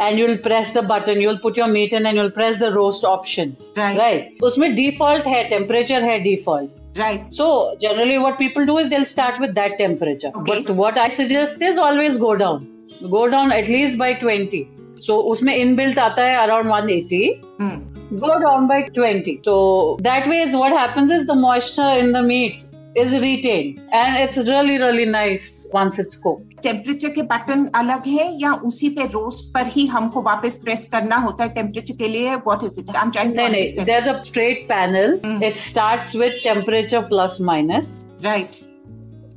and 0.00 0.18
you 0.18 0.26
will 0.26 0.36
press 0.44 0.74
the 0.76 0.84
button 0.90 1.20
you 1.22 1.28
will 1.28 1.38
put 1.42 1.58
your 1.58 1.68
meat 1.70 1.94
in 1.94 2.06
and 2.06 2.16
you 2.16 2.22
will 2.22 2.30
press 2.40 2.58
the 2.60 2.72
roast 2.74 3.04
option 3.04 3.52
Right. 3.78 3.98
Right 3.98 4.42
उसमें 4.44 4.74
default 4.74 5.26
है 5.26 5.42
temperature 5.48 6.04
है 6.10 6.18
default 6.22 6.80
right 6.96 7.20
So 7.34 7.44
generally, 7.82 8.16
what 8.22 8.34
people 8.38 8.66
do 8.70 8.74
is 8.80 8.88
they'll 8.92 9.06
start 9.10 9.38
with 9.42 9.52
that 9.58 9.76
temperature. 9.78 10.30
Okay. 10.40 10.56
But 10.56 10.72
what 10.80 10.98
I 10.98 11.06
suggest 11.18 11.62
is 11.68 11.78
always 11.84 12.18
go 12.24 12.32
down. 12.42 12.66
Go 13.10 13.26
down 13.26 13.52
at least 13.52 13.98
by 13.98 14.14
twenty 14.14 14.66
so 15.00 15.16
उसमें 15.32 15.54
inbuilt 15.54 15.98
आता 15.98 16.24
है 16.24 16.36
around 16.36 16.70
one 16.70 16.90
eighty 16.90 17.24
go 17.60 18.38
down 18.38 18.66
by 18.66 18.82
twenty 18.94 19.38
so 19.44 19.96
that 20.00 20.28
way 20.28 20.42
is 20.42 20.56
what 20.56 20.72
happens 20.72 21.12
is 21.12 21.26
the 21.26 21.36
moisture 21.38 21.98
in 21.98 22.12
the 22.12 22.24
meat 22.24 22.98
is 22.98 23.16
retain 23.16 23.74
and 23.94 24.16
it's 24.22 24.38
really 24.38 24.76
really 24.76 25.06
nice 25.06 25.50
once 25.74 26.00
it's 26.00 26.14
को 26.14 26.32
temperature 26.62 27.08
के 27.08 27.22
button 27.22 27.64
अलग 27.74 28.06
है 28.06 28.26
या 28.42 28.52
उसी 28.64 28.88
पे 28.88 29.04
roast 29.04 29.52
पर 29.54 29.66
ही 29.66 29.86
हमको 29.86 30.22
वापस 30.22 30.58
प्रेस 30.64 30.88
करना 30.92 31.16
होता 31.16 31.44
है 31.44 31.54
टेम्परेचर 31.54 31.94
के 31.94 32.08
लिए? 32.08 32.34
What 32.36 32.64
is 32.64 32.80
it 32.80 32.96
I 32.96 33.02
am 33.02 33.10
trying 33.10 33.34
नहीं 33.34 33.48
नहीं 33.48 33.84
there 33.84 33.98
is 33.98 34.08
a 34.08 34.22
straight 34.22 34.66
panel 34.68 35.20
it 35.44 35.56
starts 35.56 36.16
with 36.16 36.32
temperature 36.44 37.00
plus 37.00 37.38
minus 37.40 38.04
right 38.24 38.71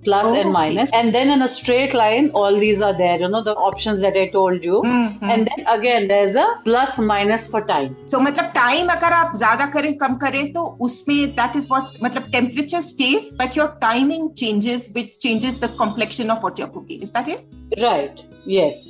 plus 0.05 0.27
Oh, 0.27 0.31
and 0.33 0.49
okay. 0.49 0.53
minus. 0.53 0.91
And 0.99 1.15
then 1.15 1.31
in 1.33 1.43
a 1.43 1.49
straight 1.55 1.95
line, 2.01 2.29
all 2.43 2.59
these 2.59 2.81
are 2.83 2.93
there, 3.01 3.17
you 3.23 3.29
know, 3.33 3.41
the 3.49 3.55
options 3.71 4.01
that 4.05 4.15
I 4.21 4.23
told 4.37 4.63
you. 4.69 4.79
Mhm. 4.91 5.33
And 5.35 5.51
then 5.51 5.67
again, 5.73 6.07
there's 6.13 6.37
a 6.43 6.47
plus 6.69 6.95
minus 7.11 7.49
for 7.55 7.61
time. 7.73 7.91
सो 8.13 8.21
मतलब 8.21 8.47
time 8.55 8.89
अगर 8.95 9.13
आप 9.19 9.37
ज्यादा 9.39 9.67
करें 9.75 9.93
कम 10.05 10.15
करें 10.23 10.53
तो 10.53 10.65
उसमें 10.89 11.17
that 11.41 11.57
is 11.57 11.67
what 11.73 11.99
मतलब 12.05 12.31
temperature 12.39 12.81
stage 12.89 13.29
but 13.43 13.57
your 13.59 13.69
timing 13.83 14.31
changes 14.43 14.89
which 14.97 15.17
changes 15.27 15.61
the 15.65 15.75
complexion 15.79 16.31
of 16.31 16.41
what 16.45 16.61
your 16.61 16.69
cooking 16.79 17.03
is 17.03 17.11
that 17.19 17.29
it 17.37 17.47
Right. 17.83 18.25
Yes. 18.57 18.81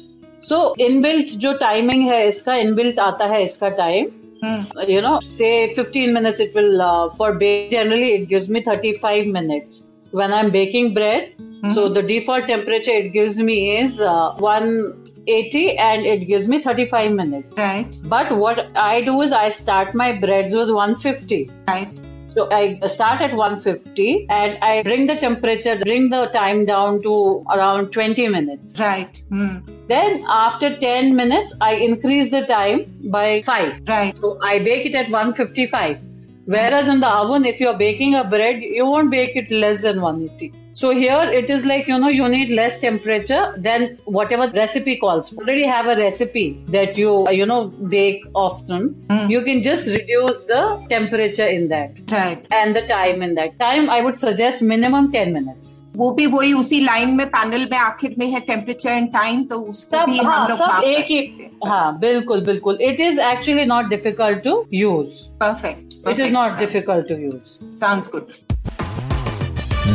so 0.49 0.63
inbuilt 0.81 1.31
जो 1.41 1.53
टाइमिंग 1.67 2.09
है 2.11 2.27
इसका 2.29 2.55
इनबिल्ट 2.69 2.99
आता 3.11 3.27
है 3.35 3.43
इसका 3.45 3.69
time 3.85 4.07
hmm 4.45 4.85
you 4.95 5.01
know 5.05 5.17
say 5.31 5.49
15 5.79 6.13
minutes 6.17 6.39
it 6.45 6.55
will 6.59 6.81
uh, 6.85 7.09
for 7.17 7.27
bake 7.43 7.67
generally 7.75 8.07
it 8.19 8.23
gives 8.31 8.47
me 8.57 8.63
35 8.69 9.27
minutes 9.35 9.81
when 10.12 10.34
I'm 10.34 10.52
baking 10.52 10.94
bread. 10.94 11.34
Mm-hmm. 11.38 11.74
So 11.74 11.90
the 11.90 12.02
default 12.02 12.48
temperature 12.48 12.92
it 12.92 13.10
gives 13.10 13.40
me 13.40 13.78
is 13.80 14.00
uh, 14.00 14.34
180 14.38 15.78
and 15.78 16.06
it 16.06 16.26
gives 16.26 16.48
me 16.48 16.62
35 16.62 17.12
minutes. 17.12 17.58
Right. 17.58 17.98
But 18.04 18.38
what 18.38 18.68
I 18.76 19.04
do 19.04 19.22
is 19.22 19.32
I 19.32 19.50
start 19.50 19.96
my 19.96 20.20
breads 20.20 20.54
with 20.54 20.70
150. 20.70 21.52
Right. 21.68 21.90
So 22.28 22.50
I 22.52 22.86
start 22.88 23.22
at 23.22 23.34
150 23.34 24.28
and 24.30 24.58
I 24.62 24.84
bring 24.84 25.08
the 25.08 25.16
temperature, 25.16 25.80
bring 25.80 26.10
the 26.10 26.26
time 26.34 26.66
down 26.66 27.02
to 27.04 27.46
around 27.50 27.92
20 27.92 28.28
minutes. 28.28 28.78
Right. 28.78 29.24
Mm. 29.32 29.88
Then 29.88 30.26
after 30.28 30.78
10 30.78 31.16
minutes, 31.16 31.56
I 31.62 31.76
increase 31.76 32.32
the 32.32 32.46
time 32.46 32.94
by 33.10 33.42
5. 33.44 33.82
Right. 33.88 34.16
So 34.18 34.38
I 34.44 34.60
bake 34.60 34.86
it 34.86 34.96
at 34.96 35.10
155. 35.10 36.00
Whereas 36.46 36.88
in 36.88 37.00
the 37.00 37.08
oven, 37.08 37.46
if 37.46 37.60
you're 37.60 37.78
baking 37.78 38.16
a 38.16 38.24
bread, 38.24 38.62
you 38.62 38.86
won't 38.86 39.12
bake 39.12 39.36
it 39.36 39.52
less 39.52 39.82
than 39.82 40.02
180. 40.02 40.65
So 40.75 40.91
here 40.91 41.23
it 41.31 41.51
is 41.51 41.67
like, 41.67 41.89
you 41.89 41.99
know, 41.99 42.09
you 42.09 42.29
need 42.29 42.51
less 42.51 42.79
temperature 42.81 43.55
than 43.59 43.99
whatever 44.05 44.51
recipe 44.53 44.97
calls. 44.99 45.29
for. 45.29 45.43
Already 45.43 45.65
have 45.65 45.87
a 45.87 45.97
recipe 45.97 46.65
that 46.69 46.97
you, 46.97 47.27
uh, 47.27 47.31
you 47.31 47.45
know, 47.45 47.69
bake 47.95 48.23
often. 48.35 48.87
Hmm. 49.11 49.29
You 49.29 49.43
can 49.43 49.63
just 49.63 49.89
reduce 49.89 50.45
the 50.45 50.63
temperature 50.89 51.47
in 51.47 51.69
that 51.69 52.01
right 52.13 52.47
and 52.53 52.77
the 52.77 52.87
time 52.87 53.23
in 53.23 53.35
that. 53.35 53.59
Time, 53.59 53.91
I 53.91 54.03
would 54.05 54.19
suggest 54.19 54.63
minimum 54.63 55.11
10 55.13 55.33
minutes. 55.33 55.83
वो 55.97 56.11
भी 56.17 56.27
वही 56.27 56.53
उसी 56.55 56.81
line 56.81 57.15
में 57.17 57.27
panel 57.29 57.69
में 57.71 57.79
आखिर 57.79 58.15
में 58.19 58.27
है 58.27 58.41
temperature 58.41 58.91
and 58.91 59.09
time 59.13 59.43
तो 59.45 59.57
उसको 59.61 59.97
सब 59.97 60.11
भी 60.11 60.19
हम 60.19 60.27
हाँ 60.27 60.49
लोग 60.49 60.59
सब 60.59 60.65
माप 60.65 60.81
कर 60.81 60.89
एक 60.89 61.07
ही 61.11 61.19
सकते 61.19 61.45
हैं 61.45 61.71
हाँ 61.71 61.99
बिल्कुल 62.01 62.45
बिल्कुल 62.45 62.79
it 62.83 63.01
is 63.01 63.19
actually 63.33 63.65
not 63.75 63.89
difficult 63.89 64.43
to 64.45 64.65
use 64.75 65.19
perfect 65.43 66.09
it 66.11 66.21
is 66.21 66.33
not 66.33 66.59
difficult 66.59 67.09
to 67.09 67.17
use 67.25 67.69
sounds 67.81 68.11
good 68.13 68.33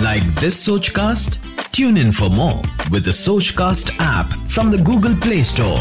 Like 0.03 0.25
this 0.41 0.57
Sochcast? 0.67 1.39
Tune 1.71 1.97
in 1.97 2.11
for 2.11 2.29
more 2.29 2.61
with 2.91 3.03
the 3.05 3.11
Sochcast 3.11 3.91
app 3.99 4.33
from 4.49 4.71
the 4.71 4.77
Google 4.89 5.15
Play 5.25 5.43
Store. 5.43 5.79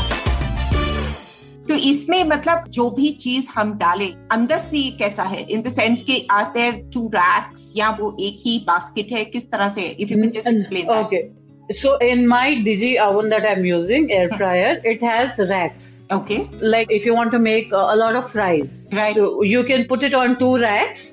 तो 1.68 1.74
इसमें 1.90 2.22
मतलब 2.28 2.64
जो 2.76 2.88
भी 2.96 3.10
चीज 3.20 3.46
हम 3.54 3.72
डालें 3.78 4.10
अंदर 4.32 4.58
से 4.60 4.78
ये 4.78 4.90
कैसा 4.98 5.22
है 5.30 5.40
इन 5.54 5.62
द 5.62 5.68
सेंस 5.72 6.02
के 6.10 6.16
आर 6.30 6.44
देयर 6.54 6.72
टू 6.94 7.06
रैक्स 7.14 7.72
या 7.76 7.88
वो 8.00 8.16
एक 8.20 8.42
ही 8.46 8.58
बास्केट 8.66 9.12
है 9.12 9.24
किस 9.36 9.50
तरह 9.50 9.68
से 9.76 9.82
if 10.00 10.10
you 10.10 10.18
can 10.18 10.30
just 10.30 10.48
explain 10.48 10.92
Okay. 11.04 11.22
So 11.70 11.92
in 12.06 12.26
my 12.30 12.48
Digi 12.64 12.88
oven 13.02 13.30
that 13.32 13.44
I'm 13.50 13.64
using, 13.66 14.10
air 14.12 14.28
fryer, 14.30 14.72
it 14.90 15.02
has 15.10 15.38
racks. 15.50 15.86
Okay 16.14 16.36
Like 16.74 16.90
if 16.96 17.06
you 17.08 17.14
want 17.18 17.30
to 17.36 17.38
make 17.46 17.72
uh, 17.72 17.86
a 17.92 17.96
lot 18.02 18.18
of 18.20 18.28
fries, 18.32 18.74
Right. 18.98 19.14
so 19.20 19.30
you 19.52 19.62
can 19.70 19.86
put 19.92 20.02
it 20.08 20.16
on 20.22 20.36
two 20.42 20.50
racks 20.64 21.06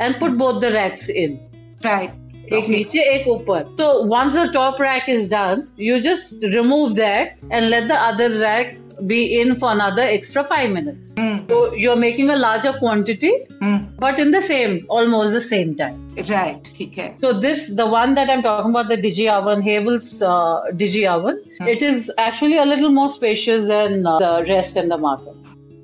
and 0.00 0.18
put 0.24 0.36
both 0.42 0.60
the 0.66 0.72
racks 0.74 1.08
in. 1.24 1.38
Right 1.84 2.10
एक 2.57 2.69
नीचे 2.69 3.01
एक 3.15 3.27
ऊपर 3.27 3.63
so 3.79 3.87
once 4.11 4.35
the 4.41 4.45
top 4.59 4.79
rack 4.79 5.07
is 5.15 5.29
done 5.29 5.63
you 5.87 6.01
just 6.09 6.45
remove 6.59 6.95
that 6.95 7.33
and 7.51 7.69
let 7.69 7.87
the 7.87 7.97
other 8.09 8.29
rack 8.39 8.77
be 9.11 9.17
in 9.41 9.51
for 9.55 9.67
another 9.71 10.05
extra 10.13 10.41
5 10.43 10.71
minutes 10.77 11.11
Mm. 11.23 11.35
so 11.49 11.59
you're 11.81 11.99
making 12.03 12.31
a 12.33 12.35
larger 12.39 12.73
quantity 12.79 13.31
mm. 13.67 13.77
but 14.05 14.19
in 14.23 14.31
the 14.37 14.41
same 14.47 14.73
almost 14.97 15.37
the 15.39 15.43
same 15.49 15.73
time 15.81 15.97
right 16.29 16.71
ठीक 16.77 16.97
है 16.99 17.07
so 17.25 17.31
this 17.45 17.61
the 17.81 17.87
one 17.93 18.15
that 18.19 18.33
i'm 18.35 18.43
talking 18.47 18.73
about 18.75 18.89
the 18.93 18.97
digi 19.05 19.27
oven 19.37 19.61
havel's 19.69 20.09
uh, 20.31 20.57
digi 20.83 21.05
oven 21.15 21.39
mm. 21.61 21.69
it 21.75 21.85
is 21.91 22.11
actually 22.29 22.57
a 22.65 22.65
little 22.71 22.91
more 23.01 23.09
spacious 23.19 23.69
than 23.75 23.95
uh, 24.13 24.17
the 24.25 24.33
rest 24.53 24.81
in 24.83 24.91
the 24.95 24.99
market 25.09 25.35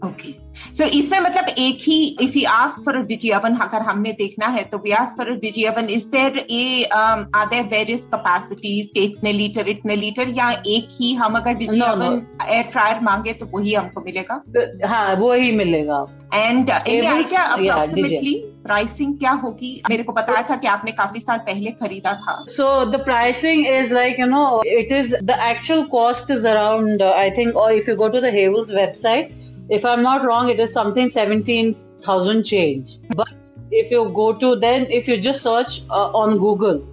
okay 0.09 0.33
so 0.73 0.83
so, 0.83 0.89
इसमें 0.89 1.19
मतलब 1.19 1.45
एक 1.57 1.77
ही 1.81 2.17
if 2.21 2.37
you 2.37 2.49
ask 2.49 2.83
for 2.85 2.97
digi 3.05 3.29
अगर 3.29 3.81
हमने 3.81 4.11
देखना 4.11 4.47
है 4.47 4.63
तो 4.63 4.77
we 4.77 4.91
ask 4.91 5.17
for 5.17 5.31
digi 5.39 5.65
is 5.95 6.07
there 6.11 6.37
a 6.51 6.83
are 6.93 7.45
there 7.45 7.63
various 7.63 8.05
capacities 8.13 8.89
के 8.93 8.99
इतने 8.99 9.33
लीटर 9.33 9.69
इतने 9.69 9.95
लीटर 9.95 10.29
या 10.37 10.49
एक 10.67 10.97
ही 11.01 11.13
हम 11.15 11.35
अगर 11.35 11.63
ओवन 11.65 12.21
एयर 12.49 12.63
फ्रायर 12.63 12.99
मांगे 13.03 13.33
तो 13.33 13.45
वही 13.45 13.73
हमको 13.73 14.01
मिलेगा? 14.01 14.41
तो, 14.57 14.87
हाँ 14.87 15.15
वो 15.15 15.33
ही 15.33 15.51
मिलेगा 15.51 16.05
and 16.33 16.69
any 16.69 17.01
Havells, 17.07 17.33
approximately 17.39 18.33
pricing 18.65 19.17
क्या 19.19 19.31
होगी? 19.31 19.81
मेरे 19.89 20.03
को 20.03 20.11
बताया 20.11 20.41
था 20.49 20.55
कि 20.55 20.67
आपने 20.67 20.91
काफ़ी 20.91 21.19
साल 21.19 21.37
पहले 21.37 21.71
खरीदा 21.71 22.13
था। 22.13 22.43
So 22.47 22.85
the 22.91 23.03
pricing 23.05 23.65
like 23.95 24.17
you 24.17 24.27
know 24.29 24.61
it 24.65 24.91
is 24.91 25.11
the 25.29 25.35
actual 25.47 25.81
cost 25.89 26.31
is 26.35 26.45
around 26.45 27.01
uh, 27.01 27.11
I 27.11 27.29
think 27.29 27.55
or 27.55 27.71
if 27.71 27.87
you 27.87 27.95
go 27.95 28.09
to 28.09 28.21
the 28.25 28.31
Havel's 28.31 28.71
website 28.77 29.33
if 29.69 29.85
I'm 29.85 30.03
not 30.03 30.25
wrong, 30.25 30.49
it 30.49 30.59
is 30.59 30.71
something 30.71 31.09
17,000 31.09 32.43
change. 32.43 32.97
But 33.15 33.29
if 33.71 33.91
you 33.91 34.11
go 34.15 34.33
to 34.33 34.55
then, 34.55 34.87
if 34.89 35.07
you 35.07 35.17
just 35.17 35.41
search 35.41 35.81
uh, 35.89 36.11
on 36.11 36.37
Google 36.37 36.85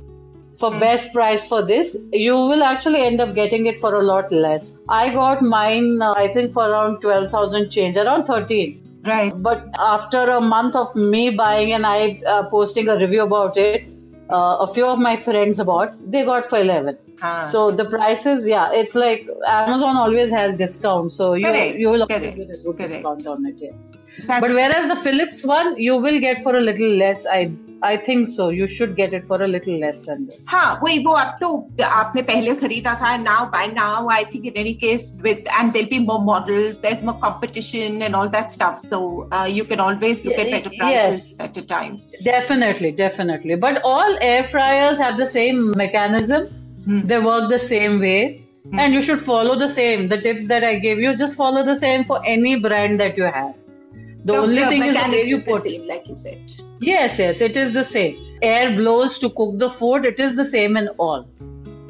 for 0.58 0.70
mm. 0.70 0.80
best 0.80 1.12
price 1.12 1.46
for 1.46 1.64
this, 1.64 1.96
you 2.12 2.34
will 2.34 2.62
actually 2.62 3.02
end 3.02 3.20
up 3.20 3.34
getting 3.34 3.66
it 3.66 3.80
for 3.80 3.94
a 3.94 4.02
lot 4.02 4.32
less. 4.32 4.76
I 4.88 5.12
got 5.12 5.42
mine, 5.42 6.00
uh, 6.00 6.14
I 6.16 6.28
think, 6.32 6.52
for 6.52 6.68
around 6.68 7.00
12,000 7.00 7.70
change, 7.70 7.96
around 7.96 8.26
13. 8.26 8.78
Right. 9.04 9.32
But 9.34 9.68
after 9.78 10.18
a 10.18 10.40
month 10.40 10.76
of 10.76 10.94
me 10.94 11.30
buying 11.30 11.72
and 11.72 11.84
I 11.84 12.22
uh, 12.26 12.44
posting 12.44 12.88
a 12.88 12.96
review 12.96 13.22
about 13.22 13.56
it, 13.56 13.91
uh, 14.32 14.66
a 14.66 14.74
few 14.74 14.86
of 14.86 14.98
my 14.98 15.16
friends 15.16 15.62
bought, 15.62 15.94
they 16.10 16.24
got 16.24 16.46
for 16.46 16.58
11. 16.58 16.98
हाँ 17.22 17.50
So 17.50 17.70
the 17.70 17.84
prices, 17.84 18.46
yeah, 18.46 18.72
it's 18.72 18.94
like 18.94 19.26
Amazon 19.46 19.96
always 19.96 20.30
has 20.30 20.56
discounts. 20.56 21.14
So 21.16 21.34
you, 21.34 21.46
Correct, 21.46 21.76
you 21.76 21.88
will 21.88 22.02
always 22.02 22.08
correct, 22.08 22.36
get 22.36 22.50
a 22.50 22.88
discount 22.88 23.26
on 23.26 23.46
it, 23.46 23.54
yes. 23.58 23.74
That's- 24.27 24.41
But 24.41 24.51
whereas 24.57 24.87
the 24.95 24.99
Philips 25.07 25.45
one, 25.45 25.75
you 25.87 25.95
will 26.03 26.19
get 26.27 26.43
for 26.43 26.55
a 26.55 26.61
little 26.71 26.93
less. 27.05 27.25
I 27.39 27.41
I 27.87 27.95
think 28.05 28.27
so. 28.29 28.45
You 28.57 28.67
should 28.75 28.93
get 28.99 29.11
it 29.15 29.25
for 29.31 29.37
a 29.45 29.47
little 29.47 29.75
less 29.81 29.99
than 30.05 30.21
this. 30.29 30.45
हाँ 30.49 30.79
वही 30.83 30.97
वो 31.05 31.11
अब 31.23 31.35
तो 31.41 31.49
आपने 31.85 32.21
पहले 32.29 32.55
खरीदा 32.61 32.93
था 33.01 33.15
now 33.25 33.45
by 33.55 33.67
now 33.73 34.09
I 34.11 34.23
think 34.33 34.45
in 34.45 34.57
any 34.61 34.73
case 34.83 35.03
with 35.23 35.43
and 35.59 35.71
there 35.73 35.85
be 35.91 35.99
more 36.05 36.19
models 36.29 36.79
there 36.85 36.95
is 36.97 37.03
more 37.09 37.15
competition 37.25 38.01
and 38.03 38.15
all 38.21 38.27
that 38.37 38.49
stuff 38.51 38.81
so 38.85 38.99
you 39.57 39.65
can 39.73 39.79
always 39.79 40.25
look 40.25 40.33
eight 40.33 40.47
Yeah, 40.47 40.51
better 40.55 40.77
prices 40.77 41.37
at 41.41 41.57
a 41.57 41.65
time 41.75 41.97
Definitely, 42.25 42.91
definitely. 43.03 43.55
But 43.67 43.75
all 43.91 44.15
air 44.27 44.43
fryers 44.55 44.99
have 45.05 45.17
the 45.21 45.25
same 45.35 45.59
mechanism. 45.83 46.47
Hmm. 46.87 47.01
They 47.11 47.19
work 47.29 47.43
the 47.51 47.59
same 47.67 47.99
way. 48.07 48.19
And 48.83 48.95
you 48.97 49.01
should 49.07 49.21
follow 49.25 49.53
the 49.59 49.67
same. 49.73 50.07
The 50.13 50.17
tips 50.23 50.47
that 50.53 50.63
I 50.69 50.71
gave 50.85 51.03
you, 51.03 51.11
just 51.21 51.37
follow 51.41 51.61
the 51.67 51.75
same 51.81 52.05
for 52.11 52.17
any 52.35 52.55
brand 52.67 52.99
that 53.03 53.21
you 53.21 53.29
have. 53.35 53.53
The, 54.24 54.34
only 54.34 54.64
thing 54.64 54.82
is 54.84 54.96
the 54.96 55.10
way 55.10 55.22
you 55.24 55.40
put 55.40 55.66
it. 55.66 55.86
like 55.86 56.08
you 56.08 56.14
said 56.14 56.52
Yes, 56.80 57.18
yes, 57.18 57.40
it 57.40 57.56
is 57.56 57.72
the 57.72 57.84
same. 57.84 58.38
Air 58.42 58.74
blows 58.76 59.18
to 59.20 59.30
cook 59.30 59.58
the 59.58 59.70
food, 59.70 60.04
it 60.04 60.18
is 60.18 60.34
the 60.36 60.44
same 60.44 60.76
in 60.76 60.88
all 60.98 61.28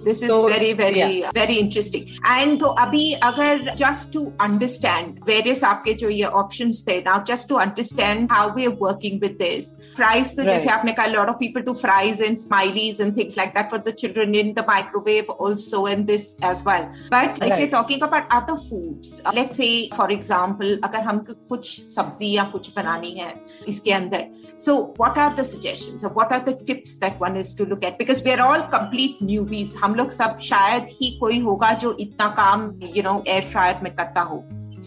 this 0.05 0.23
is 0.23 0.29
so, 0.29 0.49
very 0.49 0.73
very 0.73 0.99
yeah. 0.99 1.31
very 1.35 1.57
interesting 1.59 2.11
and 2.25 2.61
so 2.61 2.75
abhi 2.85 3.05
agar 3.29 3.75
just 3.83 4.13
to 4.17 4.23
understand 4.47 5.21
various 5.31 5.63
aapke 5.71 5.91
jo 6.03 6.11
ye 6.19 6.25
options 6.43 6.83
the 6.89 6.97
now 7.09 7.19
just 7.31 7.49
to 7.53 7.57
understand 7.67 8.35
how 8.37 8.45
we 8.59 8.67
are 8.71 8.77
working 8.87 9.19
with 9.25 9.39
this 9.45 9.71
fries 10.01 10.35
to 10.35 10.43
right. 10.43 10.53
jaise 10.53 10.69
aapne 10.75 10.95
kaha 10.99 11.13
a 11.13 11.15
lot 11.17 11.33
of 11.33 11.39
people 11.45 11.67
do 11.71 11.75
fries 11.85 12.21
and 12.29 12.43
smileys 12.45 13.01
and 13.05 13.17
things 13.21 13.37
like 13.41 13.55
that 13.59 13.71
for 13.75 13.81
the 13.89 13.95
children 14.03 14.39
in 14.43 14.53
the 14.59 14.67
microwave 14.73 15.33
also 15.47 15.87
and 15.93 16.13
this 16.13 16.29
as 16.53 16.65
well 16.71 16.85
but 17.17 17.31
right. 17.31 17.49
if 17.49 17.59
you're 17.61 17.75
talking 17.79 18.03
about 18.09 18.37
other 18.41 18.57
foods 18.69 19.21
uh, 19.25 19.33
let's 19.41 19.57
say 19.63 19.73
for 20.01 20.09
example 20.19 20.73
agar 20.89 21.03
hum 21.09 21.25
kuch 21.31 21.73
sabzi 21.97 22.31
ya 22.39 22.47
kuch 22.55 22.71
banani 22.79 23.13
hai 23.23 23.33
iske 23.75 23.93
andar 24.01 24.23
so 24.67 24.73
what 25.03 25.17
are 25.25 25.31
the 25.39 25.47
suggestions 25.53 26.05
or 26.07 26.13
what 26.19 26.33
are 26.37 26.43
the 26.51 26.57
tips 26.69 26.93
that 27.05 27.17
one 27.27 27.37
is 27.45 27.53
to 27.59 27.65
look 27.71 27.85
at 27.89 27.97
because 28.03 28.21
we 28.27 28.33
are 28.37 28.43
all 28.49 28.63
complete 28.77 29.17
newbies 29.31 29.73
hum 29.83 29.92
हम 29.92 29.96
लोग 29.96 30.12
सब 30.12 30.40
शायद 30.50 30.86
ही 31.02 31.10
कोई 31.20 31.40
होगा 31.48 31.72
जो 31.84 31.96
इतना 32.00 32.28
काम 32.40 32.70
you 32.96 33.04
know 33.08 33.16
air 33.36 33.44
fryer 33.54 33.82
में 33.84 33.94
करता 33.96 34.22
हो 34.32 34.44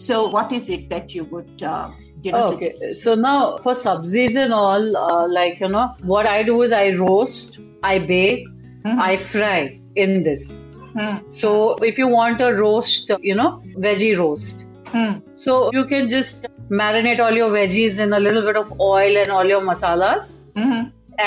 so 0.07 0.21
what 0.37 0.53
is 0.59 0.71
it 0.77 0.89
that 0.91 1.15
you 1.15 1.25
would 1.33 1.63
uh, 1.73 1.89
you 2.25 2.33
know 2.33 2.43
Okay, 2.49 2.71
suggest 2.73 3.03
so 3.05 3.15
now 3.15 3.57
for 3.67 3.75
subsies 3.75 4.37
and 4.37 4.53
all, 4.53 4.97
uh, 4.97 5.27
like 5.29 5.61
you 5.61 5.69
know, 5.69 5.85
what 6.15 6.27
I 6.27 6.43
do 6.49 6.57
is 6.63 6.73
I 6.81 6.91
roast, 7.03 7.61
I 7.83 7.99
bake, 8.11 8.45
Mhm. 8.85 9.01
I 9.07 9.17
fry 9.31 9.57
in 10.05 10.13
this. 10.27 10.45
Hmm. 10.99 11.17
So 11.39 11.51
if 11.89 11.99
you 12.03 12.07
want 12.13 12.41
a 12.41 12.51
roast, 12.59 13.11
you 13.31 13.35
know, 13.41 13.49
veggie 13.87 14.13
roast, 14.21 14.63
Hmm. 14.93 15.11
so 15.45 15.57
you 15.79 15.85
can 15.91 16.09
just 16.13 16.47
marinate 16.83 17.21
all 17.27 17.37
your 17.41 17.51
veggies 17.57 17.99
in 18.07 18.13
a 18.13 18.21
little 18.29 18.47
bit 18.51 18.57
of 18.63 18.73
oil 18.87 19.19
and 19.25 19.35
all 19.39 19.53
your 19.55 19.61
masalas 19.73 20.31
Mhm. 20.57 20.81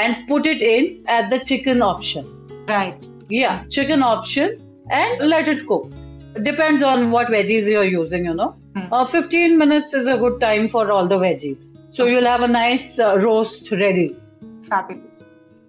and 0.04 0.24
put 0.32 0.50
it 0.54 0.62
in 0.72 0.90
at 1.18 1.30
the 1.36 1.40
chicken 1.52 1.86
option. 1.94 2.32
right 2.70 3.06
Yeah, 3.29 3.65
chicken 3.69 4.03
option 4.03 4.61
and 4.91 5.29
let 5.29 5.49
it 5.49 5.67
cook. 5.67 5.91
Depends 6.43 6.83
on 6.83 7.11
what 7.11 7.29
veggies 7.29 7.71
you're 7.71 7.85
using, 7.85 8.25
you 8.25 8.35
know. 8.35 8.57
Hmm. 8.77 8.93
Uh, 8.93 9.07
15 9.07 9.59
minutes 9.59 9.95
is 9.95 10.07
a 10.07 10.17
good 10.17 10.41
time 10.41 10.69
for 10.69 10.91
all 10.93 11.09
the 11.09 11.19
veggies. 11.19 11.71
So 11.95 12.07
you'll 12.07 12.27
have 12.27 12.43
a 12.43 12.49
nice 12.49 12.99
uh, 12.99 13.19
roast 13.19 13.71
ready. 13.73 14.17
fabulous 14.63 15.23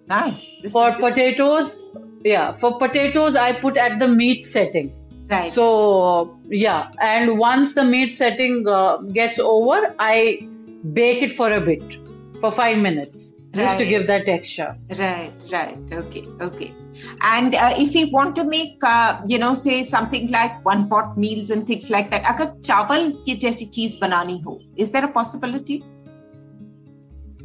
nice 0.08 0.56
this 0.62 0.72
For 0.72 0.88
is- 0.90 0.96
potatoes, 0.96 1.84
yeah, 2.24 2.52
for 2.52 2.78
potatoes, 2.78 3.36
I 3.36 3.52
put 3.60 3.76
at 3.76 3.98
the 3.98 4.08
meat 4.08 4.44
setting. 4.44 4.92
Right. 5.30 5.52
So 5.52 6.36
yeah, 6.48 6.90
and 7.00 7.38
once 7.38 7.74
the 7.74 7.84
meat 7.84 8.14
setting 8.16 8.66
uh, 8.66 8.96
gets 9.18 9.38
over, 9.38 9.94
I 9.98 10.46
bake 10.92 11.22
it 11.22 11.32
for 11.32 11.52
a 11.52 11.60
bit, 11.60 11.96
for 12.40 12.50
five 12.50 12.78
minutes, 12.78 13.32
just 13.54 13.66
right. 13.66 13.78
to 13.78 13.84
give 13.84 14.06
that 14.06 14.24
texture 14.24 14.76
right 14.98 15.32
right. 15.52 15.76
Okay 15.92 16.24
okay. 16.40 16.74
And 17.22 17.54
uh, 17.54 17.74
if 17.76 17.94
we 17.94 18.04
want 18.06 18.36
to 18.36 18.44
make 18.44 18.82
uh, 18.84 19.20
you 19.26 19.38
know 19.38 19.54
say 19.54 19.82
something 19.82 20.30
like 20.30 20.64
one 20.64 20.88
pot 20.88 21.16
meals 21.18 21.50
and 21.50 21.66
things 21.66 21.90
like 21.90 22.10
that 22.10 22.28
agar 22.32 22.54
chawal 22.68 23.12
ki 23.24 23.36
jaisi 23.44 23.72
cheese 23.76 23.98
banani 23.98 24.42
ho 24.44 24.60
is 24.76 24.92
there 24.92 25.04
a 25.04 25.12
possibility? 25.18 25.82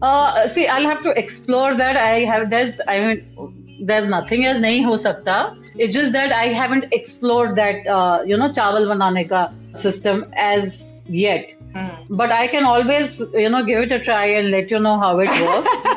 Uh, 0.01 0.47
see 0.47 0.67
i'll 0.67 0.89
have 0.93 1.01
to 1.01 1.17
explore 1.17 1.75
that. 1.75 1.95
I 1.97 2.25
have 2.31 2.49
there's 2.49 2.79
i 2.87 2.99
mean 2.99 3.85
there's 3.91 4.07
nothing 4.07 4.45
as 4.45 4.59
nahi 4.65 4.83
ho 4.83 4.97
sakta 4.97 5.37
it's 5.75 5.93
just 5.93 6.11
that 6.13 6.31
i 6.31 6.47
haven't 6.47 6.93
explored 6.97 7.55
that 7.55 7.87
uh, 7.87 8.21
you 8.25 8.37
know 8.37 8.49
chawal 8.59 8.91
banane 8.91 9.27
ka 9.29 9.45
system 9.75 10.25
as 10.35 11.05
yet. 11.09 11.53
Hmm. 11.75 11.87
But 12.09 12.31
I 12.31 12.47
can 12.47 12.63
always 12.63 13.19
you 13.33 13.49
know 13.49 13.65
give 13.65 13.81
it 13.83 13.91
a 13.91 13.99
try 13.99 14.25
and 14.39 14.51
let 14.51 14.71
you 14.71 14.79
know 14.79 14.97
how 14.97 15.19
it 15.19 15.29
works. 15.47 15.95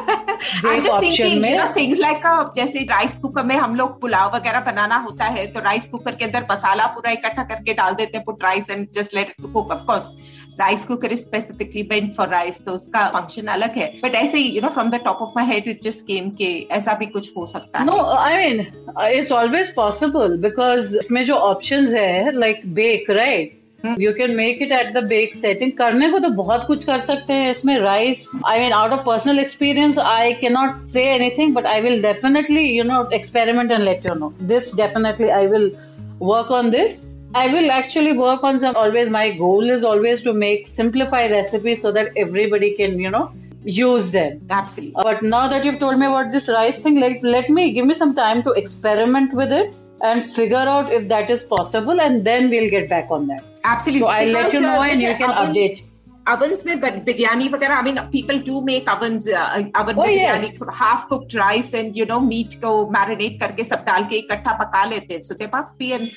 I'm 0.64 0.82
just 0.82 1.00
thinking, 1.00 1.40
में 1.40 1.50
you 1.50 1.58
know, 1.58 1.73
things 1.73 2.00
like 2.00 2.25
uh, 2.25 2.44
जैसे 2.56 2.85
rice 2.90 3.18
cooker 3.18 3.44
में 3.44 3.54
हम 3.56 3.75
लोग 3.76 4.00
पुलाव 4.00 4.35
वगैरह 4.37 4.61
बनाना 4.70 4.97
होता 5.04 5.25
है 5.37 5.47
तो 5.52 5.61
rice 5.61 5.87
cooker 5.90 6.14
के 6.14 6.25
अंदर 6.25 6.47
मसाला 6.50 6.87
पूरा 6.94 7.11
इकट्ठा 7.11 7.42
करके 7.42 7.75
डाल 7.75 7.94
देते 7.94 8.18
हैं 8.18 8.25
put 8.25 8.44
rice 8.44 8.70
and 8.70 8.87
just 8.94 9.14
let 9.14 9.28
it 9.30 9.52
cook 9.52 9.70
of 9.73 9.82
course 9.87 10.12
rice 10.61 10.85
cooker 10.87 11.12
is 11.12 11.20
specifically 11.20 11.82
meant 11.90 12.14
for 12.14 12.28
rice 12.28 12.64
तो 12.64 12.73
उसका 12.73 13.06
फ़ंक्शन 13.11 13.47
अलग 13.56 13.76
है 13.78 13.87
बट 14.04 14.14
ऐसे 14.23 14.38
you 14.38 14.62
know 14.62 14.68
from 14.78 14.90
the 14.90 15.00
top 15.04 15.23
of 15.23 15.32
my 15.37 15.47
head 15.52 15.68
it 15.68 15.82
just 15.82 16.06
came 16.06 16.30
के 16.40 16.50
ऐसा 16.76 16.94
भी 17.02 17.06
कुछ 17.14 17.30
हो 17.37 17.47
सकता 17.47 17.78
है 17.78 17.87
I 18.18 18.35
mean 18.40 18.66
uh, 18.97 19.08
it's 19.18 19.37
always 19.40 19.73
possible 19.78 20.37
because 20.47 20.94
इसमें 21.04 21.23
जो 21.25 21.38
options 21.52 21.94
है 21.94 22.32
like 22.40 22.66
bake 22.80 23.14
right. 23.20 23.57
Hmm. 23.83 23.95
You 24.00 24.13
can 24.13 24.36
make 24.36 24.62
it 24.62 24.72
at 24.72 24.93
the 24.93 25.01
bake 25.01 25.33
setting. 25.33 25.72
करने 25.77 26.10
को 26.12 26.19
तो 26.19 26.29
बहुत 26.36 26.65
कुछ 26.67 26.83
कर 26.89 27.00
सकते 27.07 27.33
हैं 27.33 27.50
इसमें 27.51 27.74
rice. 27.86 28.27
I 28.45 28.60
mean, 28.60 28.75
out 28.81 28.93
of 28.98 29.03
personal 29.07 29.39
experience, 29.39 29.98
I 29.98 30.36
cannot 30.43 30.89
say 30.93 31.03
anything, 31.15 31.53
but 31.53 31.65
I 31.65 31.81
will 31.81 32.01
definitely, 32.01 32.63
you 32.75 32.86
know, 32.91 33.01
experiment 33.19 33.72
and 33.72 33.83
let 33.83 34.05
you 34.05 34.15
know. 34.15 34.33
This 34.53 34.72
definitely, 34.72 35.31
I 35.31 35.48
will 35.48 35.72
work 36.19 36.50
on 36.51 36.72
this. 36.72 37.05
I 37.36 37.48
will 37.57 37.72
actually 37.72 38.17
work 38.17 38.43
on 38.43 38.60
some. 38.60 38.75
Always, 38.75 39.10
my 39.10 39.25
goal 39.43 39.69
is 39.69 39.83
always 39.83 40.24
to 40.24 40.33
make 40.33 40.67
simplify 40.67 41.27
recipes 41.29 41.81
so 41.81 41.91
that 41.91 42.12
everybody 42.15 42.74
can, 42.81 43.00
you 43.00 43.10
know, 43.10 43.31
use 43.65 44.12
them. 44.12 44.41
Absolutely. 44.50 45.03
But 45.12 45.24
now 45.24 45.48
that 45.50 45.65
you've 45.65 45.79
told 45.79 46.00
me 46.00 46.05
about 46.05 46.31
this 46.31 46.48
rice 46.48 46.81
thing, 46.81 47.00
let, 47.00 47.24
let 47.24 47.50
me 47.50 47.72
give 47.74 47.86
me 47.86 47.93
some 47.93 48.13
time 48.15 48.43
to 48.43 48.51
experiment 48.51 49.33
with 49.33 49.51
it 49.51 49.74
and 50.01 50.24
figure 50.25 50.57
out 50.57 50.91
if 50.91 51.07
that 51.10 51.29
is 51.29 51.43
possible, 51.43 52.00
and 52.01 52.25
then 52.25 52.50
we'll 52.50 52.69
get 52.69 52.88
back 52.89 53.07
on 53.10 53.27
that. 53.27 53.43
Absolutely. 53.72 54.00
So 54.00 54.13
I'll 54.13 54.27
let 54.27 54.38
Because, 54.38 54.53
you 54.53 54.62
know 54.62 54.77
uh, 54.79 54.86
and 54.91 55.01
जैसे 55.01 55.10
you 55.10 55.17
can 55.24 55.29
ovens- 55.33 55.57
update. 55.57 55.89
ovens 56.31 56.65
में 56.65 56.79
ब- 56.81 57.03
बिरयानी 57.05 57.48
वगैरह 57.50 57.75
I 57.75 57.83
mean 57.83 57.98
people 58.12 58.39
do 58.48 58.62
make 58.65 58.86
ovens 58.93 59.25
uh, 59.27 59.45
oven 59.81 59.95
में 59.98 60.03
Oh, 60.03 60.07
biryani 60.07 60.48
yes. 60.48 60.67
Half 60.81 61.05
cooked 61.10 61.36
rice 61.38 61.74
and 61.75 61.98
you 61.98 62.05
know 62.10 62.19
meat 62.27 62.53
को 62.63 62.72
marinate 62.98 63.39
करके 63.41 63.63
सब 63.63 63.83
डाल 63.88 64.03
के 64.12 64.15
इकट्ठा 64.17 64.53
पका 64.63 64.83
लेते 64.89 65.13
हैं 65.13 65.22
so 65.22 65.36
they 65.41 65.50
must 65.55 65.77
be 65.79 65.91
an 66.00 66.10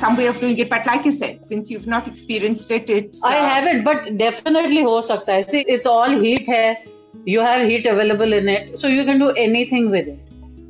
some 0.00 0.16
way 0.16 0.28
of 0.28 0.40
doing 0.40 0.60
it 0.60 0.70
but 0.72 0.86
like 0.86 1.06
you 1.06 1.12
said 1.12 1.42
since 1.48 1.72
you 1.72 1.78
have 1.78 1.90
not 1.94 2.08
experienced 2.08 2.72
it 2.72 2.90
it's 2.98 3.22
I 3.32 3.36
haven't, 3.48 3.84
but 3.90 4.08
definitely 4.24 4.84
हो 4.86 5.00
सकता 5.10 5.32
है. 5.32 5.42
See, 5.52 5.64
it's 5.76 5.90
all 5.94 6.18
heat 6.24 6.48
है. 6.56 6.66
You 7.28 7.46
have 7.46 7.68
heat 7.70 7.86
available 7.94 8.38
in 8.40 8.52
it, 8.56 8.68
so 8.82 8.90
you 8.96 9.06
can 9.10 9.18
do 9.22 9.30
anything 9.46 9.88
with 9.96 10.12
it. 10.12 10.23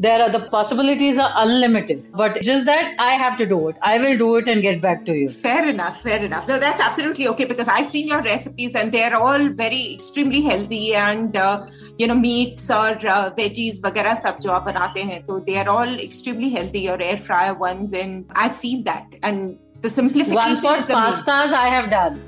There 0.04 0.20
are 0.24 0.30
the 0.34 0.38
possibilities 0.50 1.18
are 1.18 1.30
unlimited, 1.36 2.04
but 2.18 2.40
just 2.40 2.64
that 2.64 2.94
I 2.98 3.16
have 3.22 3.36
to 3.40 3.44
do 3.44 3.56
it. 3.68 3.76
I 3.82 3.98
will 3.98 4.16
do 4.16 4.36
it 4.36 4.48
and 4.48 4.62
get 4.62 4.80
back 4.80 5.04
to 5.08 5.12
you. 5.16 5.28
Fair 5.28 5.66
enough, 5.72 6.00
fair 6.00 6.24
enough. 6.28 6.48
No, 6.48 6.58
that's 6.58 6.80
absolutely 6.80 7.28
okay 7.32 7.44
because 7.44 7.68
I've 7.68 7.86
seen 7.86 8.08
your 8.08 8.22
recipes 8.22 8.74
and 8.74 8.90
they're 8.92 9.14
all 9.14 9.50
very 9.50 9.92
extremely 9.92 10.40
healthy 10.40 10.94
and 10.94 11.36
uh, 11.36 11.66
you 11.98 12.06
know 12.06 12.14
meats 12.14 12.70
or 12.70 12.96
uh, 13.16 13.30
veggies 13.40 13.82
वगैरह 13.88 14.14
सब 14.22 14.38
जो 14.46 14.50
आप 14.52 14.64
बनाते 14.72 15.02
हैं 15.10 15.20
तो 15.26 15.38
they 15.50 15.58
are 15.64 15.68
all 15.76 15.94
extremely 16.06 16.48
healthy 16.56 16.84
your 16.88 16.98
air 17.10 17.18
fryer 17.28 17.52
ones 17.66 17.92
and 17.92 18.24
I've 18.34 18.54
seen 18.54 18.84
that 18.84 19.20
and 19.22 19.58
the 19.82 19.90
simplification 19.90 20.54
One 20.54 20.62
pot 20.62 20.78
is 20.78 20.86
the 20.86 20.94
main. 20.94 21.12
pastas 21.12 21.52
I 21.52 21.68
have 21.76 21.90
done. 21.90 22.18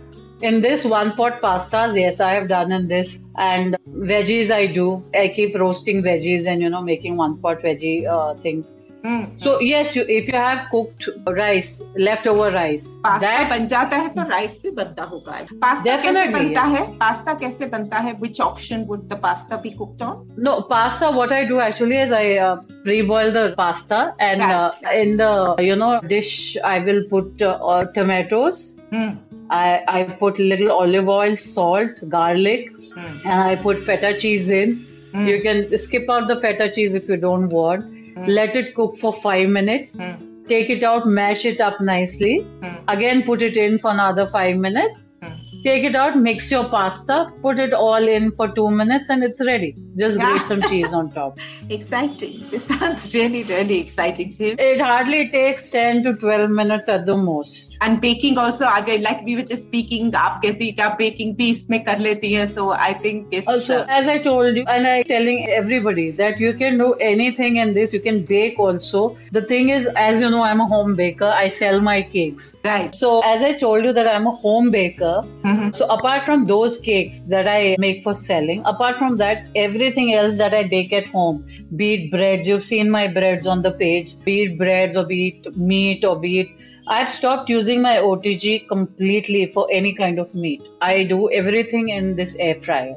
In 0.43 0.61
this 0.61 0.85
one 0.85 1.13
pot 1.13 1.41
pastas, 1.41 1.97
yes, 1.97 2.21
I 2.21 2.33
have 2.33 2.49
done 2.49 2.73
in 2.73 2.89
this. 2.89 3.21
And 3.37 3.77
veggies 3.89 4.51
I 4.51 4.67
do. 4.67 5.05
I 5.15 5.29
keep 5.29 5.59
roasting 5.59 6.03
veggies 6.03 6.47
and 6.47 6.61
you 6.61 6.69
know 6.69 6.83
making 6.83 7.17
one 7.17 7.39
pot 7.39 7.63
veggie 7.63 8.09
uh, 8.09 8.35
things. 8.41 8.73
Hmm. 9.05 9.37
So 9.37 9.61
yes, 9.61 9.97
you, 9.97 10.05
if 10.09 10.29
you 10.29 10.35
have 10.35 10.69
cooked 10.71 11.09
rice, 11.27 11.83
leftover 11.97 12.53
rice, 12.53 12.87
pasta 13.05 13.21
that 13.21 13.51
बन 13.51 13.67
जाता 13.67 13.97
है 13.97 14.09
तो 14.15 14.29
rice 14.29 14.61
भी 14.63 14.71
बनता 14.71 15.05
होगा 15.05 15.39
pasta 15.63 15.97
कैसे 15.97 16.13
Definitely, 16.13 16.33
बनता 16.33 16.63
yes. 16.63 16.79
है 16.79 16.87
पास्ता 16.99 17.35
कैसे 17.41 17.67
बनता 17.73 17.99
है 17.99 18.15
which 18.21 18.41
option 18.41 18.87
would 18.87 19.09
the 19.09 19.17
pasta 19.17 19.59
be 19.59 19.75
cooked 19.81 20.03
on 20.03 20.23
no 20.37 20.63
pasta. 20.63 21.11
What 21.11 21.33
I 21.33 21.45
do 21.47 21.59
actually 21.59 21.99
is 21.99 22.13
I 22.13 22.37
uh, 22.37 22.63
pre-boil 22.85 23.33
the 23.33 23.55
pasta 23.57 24.15
and 24.21 24.43
uh, 24.43 24.71
in 24.93 25.17
the 25.17 25.57
you 25.59 25.75
know 25.75 26.01
dish 26.15 26.57
I 26.63 26.79
will 26.79 27.03
put 27.11 27.43
uh, 27.43 27.59
uh, 27.75 27.85
tomatoes. 27.87 28.77
Hmm. 28.93 29.11
I 29.50 29.84
I 29.88 30.04
put 30.22 30.40
little 30.40 30.72
olive 30.72 31.10
oil, 31.10 31.36
salt, 31.38 32.02
garlic, 32.10 32.70
Hmm. 32.96 33.18
and 33.26 33.42
I 33.50 33.56
put 33.56 33.80
feta 33.80 34.12
cheese 34.20 34.50
in. 34.50 34.74
Hmm. 35.14 35.28
You 35.28 35.42
can 35.42 35.78
skip 35.78 36.10
out 36.10 36.28
the 36.28 36.40
feta 36.40 36.70
cheese 36.78 36.96
if 36.96 37.10
you 37.10 37.18
don't 37.18 37.50
want. 37.50 37.94
Let 38.28 38.56
it 38.56 38.74
cook 38.76 38.98
for 38.98 39.14
five 39.14 39.50
minutes. 39.50 39.96
Hmm. 39.96 40.16
Take 40.48 40.70
it 40.70 40.84
out, 40.84 41.06
mash 41.08 41.46
it 41.46 41.62
up 41.62 41.80
nicely. 41.82 42.34
Hmm. 42.64 42.76
Again, 42.88 43.24
put 43.24 43.42
it 43.42 43.58
in 43.58 43.78
for 43.80 43.92
another 43.92 44.28
five 44.28 44.56
minutes. 44.58 45.04
Hmm. 45.22 45.36
Take 45.64 45.84
it 45.84 45.96
out, 45.96 46.18
mix 46.18 46.52
your 46.52 46.66
pasta, 46.70 47.32
put 47.42 47.60
it 47.60 47.74
all 47.74 48.08
in 48.18 48.32
for 48.32 48.48
two 48.62 48.70
minutes, 48.72 49.10
and 49.10 49.24
it's 49.24 49.46
ready 49.46 49.76
just 49.98 50.20
grate 50.20 50.42
some 50.42 50.62
cheese 50.64 50.94
on 50.94 51.12
top. 51.12 51.40
exciting. 51.70 52.44
This 52.50 52.66
sounds 52.66 53.14
really, 53.14 53.44
really 53.44 53.80
exciting. 53.80 54.32
See? 54.32 54.52
It 54.52 54.82
hardly 54.82 55.30
takes 55.30 55.70
10 55.70 56.04
to 56.04 56.14
12 56.16 56.50
minutes 56.50 56.90
at 56.90 57.06
the 57.06 57.18
most. 57.18 57.78
And 57.82 58.02
baking 58.02 58.38
also, 58.38 58.68
again, 58.74 59.04
like 59.04 59.24
we 59.24 59.36
were 59.36 59.44
just 59.44 59.66
speaking, 59.66 60.12
aap 60.12 60.42
kehti 60.44 60.76
aap 60.76 60.98
baking 60.98 61.36
piece 61.36 61.70
mein 61.70 61.86
kar 61.86 61.98
leti 61.98 62.36
hai, 62.36 62.46
so 62.46 62.72
I 62.72 62.94
think 62.94 63.28
it's... 63.32 63.48
Oh, 63.48 63.54
also, 63.54 63.80
uh, 63.80 63.86
as 63.90 64.08
I 64.08 64.22
told 64.24 64.56
you, 64.56 64.64
and 64.68 64.88
I'm 64.88 65.04
telling 65.04 65.50
everybody 65.50 66.12
that 66.12 66.40
you 66.40 66.54
can 66.54 66.78
do 66.78 66.94
anything 66.96 67.58
in 67.58 67.74
this. 67.74 67.94
You 67.94 68.00
can 68.00 68.24
bake 68.26 68.60
also. 68.60 69.18
The 69.32 69.42
thing 69.42 69.70
is, 69.70 69.88
as 69.96 70.22
you 70.22 70.30
know, 70.30 70.44
I'm 70.44 70.62
a 70.62 70.66
home 70.66 70.96
baker. 70.96 71.26
I 71.26 71.48
sell 71.48 71.82
my 71.82 72.02
cakes. 72.02 72.58
Right. 72.64 72.94
So 72.94 73.22
as 73.22 73.44
I 73.44 73.58
told 73.58 73.84
you 73.86 73.94
that 73.94 74.08
I'm 74.08 74.28
a 74.28 74.32
home 74.32 74.72
baker. 74.72 75.24
Mm-hmm. 75.44 75.72
So 75.72 75.86
apart 75.88 76.26
from 76.26 76.46
those 76.46 76.80
cakes 76.80 77.22
that 77.34 77.48
I 77.48 77.76
make 77.80 78.04
for 78.04 78.14
selling, 78.14 78.62
apart 78.66 78.98
from 78.98 79.18
that, 79.18 79.48
every 79.56 79.87
everything 79.88 80.14
else 80.14 80.38
that 80.38 80.54
I 80.54 80.68
bake 80.68 80.94
at 80.94 81.08
home, 81.08 81.46
be 81.76 81.94
it 81.96 82.12
breads, 82.12 82.48
you've 82.48 82.64
seen 82.64 82.90
my 82.92 83.08
breads 83.08 83.48
on 83.48 83.62
the 83.62 83.72
page, 83.72 84.16
be 84.26 84.44
it 84.44 84.58
breads 84.58 84.98
or 84.98 85.06
be 85.06 85.28
it 85.30 85.58
meat 85.58 86.04
or 86.04 86.20
be 86.20 86.40
it 86.40 86.48
I've 86.90 87.10
stopped 87.10 87.50
using 87.50 87.82
my 87.82 87.98
OTG 87.98 88.68
completely 88.70 89.48
for 89.48 89.68
any 89.70 89.94
kind 89.94 90.20
of 90.20 90.34
meat. 90.34 90.62
I 90.82 91.04
do 91.04 91.30
everything 91.32 91.90
in 91.90 92.16
this 92.16 92.38
air 92.38 92.56
fryer. 92.56 92.96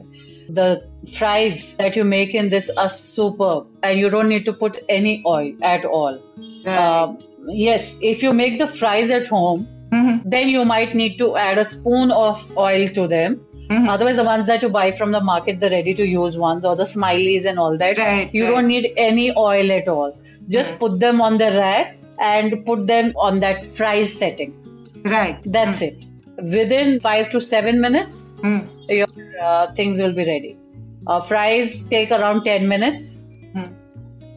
The 0.48 0.88
fries 1.16 1.76
that 1.78 1.96
you 1.96 2.04
make 2.04 2.32
in 2.32 2.50
this 2.50 2.70
are 2.76 2.88
superb, 2.88 3.66
and 3.82 3.98
you 3.98 4.08
don't 4.08 4.28
need 4.28 4.44
to 4.44 4.52
put 4.52 4.78
any 4.88 5.24
oil 5.26 5.52
at 5.62 5.84
all. 5.84 6.20
right. 6.64 6.78
Um, 6.78 7.18
yes, 7.48 7.98
if 8.00 8.22
you 8.22 8.32
make 8.32 8.58
the 8.60 8.68
fries 8.68 9.10
at 9.10 9.26
home, 9.26 9.66
Mhm. 9.92 10.22
then 10.24 10.48
you 10.48 10.64
might 10.64 10.94
need 10.94 11.18
to 11.18 11.36
add 11.36 11.58
a 11.58 11.64
spoon 11.64 12.12
of 12.12 12.46
oil 12.56 12.88
to 13.00 13.08
them. 13.08 13.40
Mhm. 13.70 13.88
Otherwise, 13.94 14.16
the 14.16 14.24
ones 14.24 14.46
that 14.48 14.62
you 14.62 14.68
buy 14.68 14.90
from 15.00 15.12
the 15.12 15.20
market, 15.20 15.60
the 15.60 15.70
ready 15.70 15.94
to 15.94 16.06
use 16.12 16.36
ones 16.36 16.64
or 16.64 16.74
the 16.76 16.86
smileys 16.92 17.44
and 17.50 17.58
all 17.64 17.76
that, 17.82 17.98
Right, 17.98 18.30
you 18.34 18.44
right. 18.44 18.50
don't 18.54 18.68
need 18.68 18.92
any 18.96 19.26
oil 19.36 19.70
at 19.72 19.88
all. 19.88 20.12
Just 20.48 20.72
Hmm. 20.72 20.78
put 20.84 21.00
them 21.00 21.20
on 21.26 21.38
the 21.42 21.50
rack 21.56 21.96
and 22.30 22.64
put 22.70 22.86
them 22.88 23.12
on 23.28 23.40
that 23.40 23.70
fries 23.80 24.12
setting. 24.22 24.56
right 25.12 25.38
That's 25.52 25.80
it. 25.84 25.96
Within 26.54 26.90
five 27.04 27.30
to 27.34 27.40
seven 27.40 27.80
minutes, 27.84 28.18
Hmm. 28.42 28.58
your 28.88 29.06
uh, 29.42 29.72
things 29.78 29.98
will 30.02 30.12
be 30.18 30.26
ready. 30.26 30.50
Uh, 31.06 31.20
fries 31.28 31.70
take 31.92 32.10
around 32.16 32.44
10 32.44 32.66
minutes. 32.72 33.06
Hmm. 33.54 33.68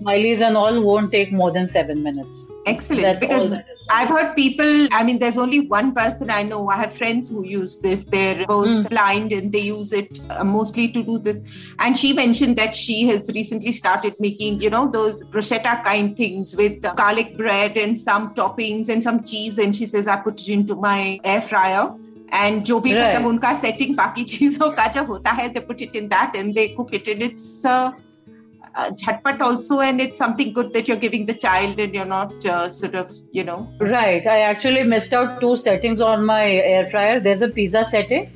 Smileys 0.01 0.41
and 0.41 0.55
all 0.61 0.77
won't 0.83 1.11
take 1.11 1.33
more 1.41 1.51
than 1.57 1.67
seven 1.67 2.01
minutes. 2.03 2.45
Excellent. 2.65 3.01
That's 3.01 3.19
because. 3.19 3.51
I've 3.90 4.08
heard 4.08 4.34
people, 4.36 4.88
I 4.92 5.02
mean, 5.02 5.18
there's 5.18 5.38
only 5.38 5.60
one 5.60 5.94
person 5.94 6.30
I 6.30 6.42
know. 6.42 6.68
I 6.68 6.76
have 6.76 6.92
friends 6.94 7.30
who 7.30 7.44
use 7.44 7.78
this. 7.80 8.04
They're 8.04 8.44
both 8.46 8.66
Mm. 8.68 8.88
blind 8.90 9.32
and 9.32 9.50
they 9.50 9.60
use 9.60 9.92
it 9.94 10.18
uh, 10.30 10.44
mostly 10.44 10.88
to 10.96 11.02
do 11.02 11.18
this. 11.18 11.38
And 11.78 11.96
she 11.96 12.12
mentioned 12.12 12.56
that 12.56 12.76
she 12.76 13.06
has 13.06 13.30
recently 13.34 13.72
started 13.72 14.14
making, 14.20 14.60
you 14.60 14.68
know, 14.68 14.90
those 14.90 15.24
bruschetta 15.24 15.82
kind 15.84 16.14
things 16.16 16.54
with 16.54 16.84
uh, 16.84 16.92
garlic 16.94 17.36
bread 17.38 17.78
and 17.78 17.96
some 17.98 18.34
toppings 18.34 18.90
and 18.90 19.02
some 19.02 19.22
cheese. 19.22 19.56
And 19.58 19.74
she 19.74 19.86
says, 19.86 20.06
I 20.06 20.16
put 20.16 20.38
it 20.40 20.48
into 20.50 20.76
my 20.76 21.18
air 21.24 21.40
fryer. 21.40 21.94
And 22.30 22.62
जो 22.66 22.78
भी 22.82 22.92
Right. 22.94 23.14
मतलब 23.16 23.24
उनका 23.26 23.58
setting 23.60 23.96
बाकी 23.96 24.24
चीजों 24.24 24.70
का 24.76 24.86
जो 24.92 25.04
होता 25.06 25.30
है, 25.30 25.54
they 25.54 25.60
put 25.62 25.80
it 25.80 25.94
in 25.94 26.10
that 26.10 26.36
and 26.36 26.54
they 26.54 26.68
cook 26.76 26.92
it. 26.92 27.08
And 27.08 27.22
it's 27.22 27.64
uh, 28.75 28.91
jhatpat 28.91 29.41
also, 29.41 29.79
and 29.79 30.01
it's 30.01 30.17
something 30.17 30.53
good 30.53 30.73
that 30.73 30.87
you're 30.87 30.97
giving 30.97 31.25
the 31.25 31.33
child, 31.33 31.79
and 31.79 31.93
you're 31.93 32.05
not 32.05 32.45
uh, 32.45 32.69
sort 32.69 32.95
of, 32.95 33.11
you 33.31 33.43
know. 33.43 33.71
Right. 33.79 34.25
I 34.25 34.39
actually 34.39 34.83
missed 34.83 35.13
out 35.13 35.41
two 35.41 35.55
settings 35.55 36.01
on 36.01 36.25
my 36.25 36.49
air 36.51 36.85
fryer. 36.85 37.19
There's 37.19 37.41
a 37.41 37.49
pizza 37.49 37.85
setting 37.85 38.31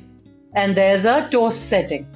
and 0.54 0.76
there's 0.76 1.04
a 1.04 1.28
toast 1.30 1.68
setting. 1.68 2.06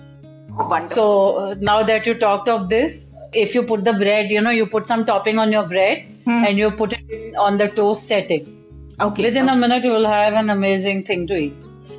Oh, 0.58 0.68
wonderful. 0.68 0.94
So 0.94 1.36
uh, 1.36 1.54
now 1.60 1.82
that 1.82 2.06
you 2.06 2.14
talked 2.14 2.48
of 2.48 2.68
this, 2.68 3.14
if 3.32 3.54
you 3.54 3.62
put 3.62 3.84
the 3.84 3.92
bread, 3.94 4.30
you 4.30 4.40
know, 4.40 4.50
you 4.50 4.66
put 4.66 4.86
some 4.86 5.04
topping 5.04 5.38
on 5.38 5.52
your 5.52 5.66
bread 5.68 6.06
Hmm. 6.24 6.44
and 6.46 6.56
you 6.56 6.70
put 6.70 6.92
it 6.92 7.10
in 7.10 7.34
on 7.36 7.58
the 7.58 7.68
toast 7.68 8.06
setting. 8.06 8.44
okay. 9.00 9.24
Within 9.24 9.46
okay. 9.46 9.54
a 9.54 9.56
minute, 9.56 9.82
you 9.82 9.90
will 9.90 10.06
have 10.06 10.34
an 10.34 10.50
amazing 10.50 11.02
thing 11.04 11.26
to 11.26 11.34
eat. 11.34 11.54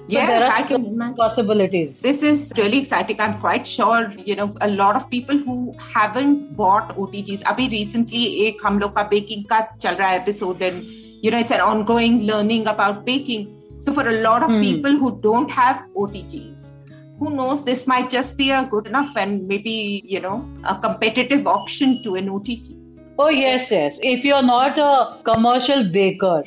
Yes, 0.08 0.28
there 0.28 0.44
are 0.44 0.52
I 0.52 0.64
can 0.64 0.86
imagine. 0.86 1.16
possibilities. 1.16 2.02
This 2.02 2.24
is 2.24 2.52
really 2.58 2.80
exciting. 2.80 3.22
I'm 3.22 3.40
quite 3.40 3.66
sure, 3.66 4.12
you 4.18 4.36
know, 4.36 4.56
a 4.60 4.70
lot 4.70 4.96
of 4.96 5.10
people 5.10 5.38
who 5.38 5.76
haven't 5.80 6.58
bought 6.58 6.96
OTGs. 6.98 7.44
Abhi 7.44 7.72
recently, 7.72 8.48
a 8.48 8.54
Kamloka 8.58 9.10
baking 9.10 9.46
ka 9.46 9.68
chalra 9.80 10.14
episode 10.14 10.62
and, 10.62 10.86
you 10.86 11.32
know, 11.32 11.40
it's 11.40 11.52
an 11.52 11.62
ongoing 11.62 12.24
learning 12.26 12.68
about 12.68 13.06
baking. 13.06 13.62
So 13.80 13.94
for 13.94 14.08
a 14.08 14.22
lot 14.22 14.44
of 14.44 14.50
hmm. 14.50 14.62
people 14.62 14.98
who 14.98 15.20
don't 15.22 15.50
have 15.50 15.86
OTGs, 15.96 16.76
who 17.20 17.30
knows, 17.30 17.64
this 17.64 17.88
might 17.88 18.10
just 18.10 18.38
be 18.38 18.52
a 18.52 18.66
good 18.66 18.88
enough 18.88 19.16
and 19.16 19.48
maybe, 19.48 20.04
you 20.06 20.20
know, 20.20 20.50
a 20.66 20.76
competitive 20.78 21.48
option 21.48 22.04
to 22.04 22.16
an 22.16 22.28
OTG. 22.28 22.80
Oh, 23.18 23.30
yes, 23.30 23.72
yes. 23.72 24.00
If 24.02 24.26
you're 24.26 24.42
not 24.42 24.78
a 24.78 25.22
commercial 25.24 25.92
baker, 25.92 26.44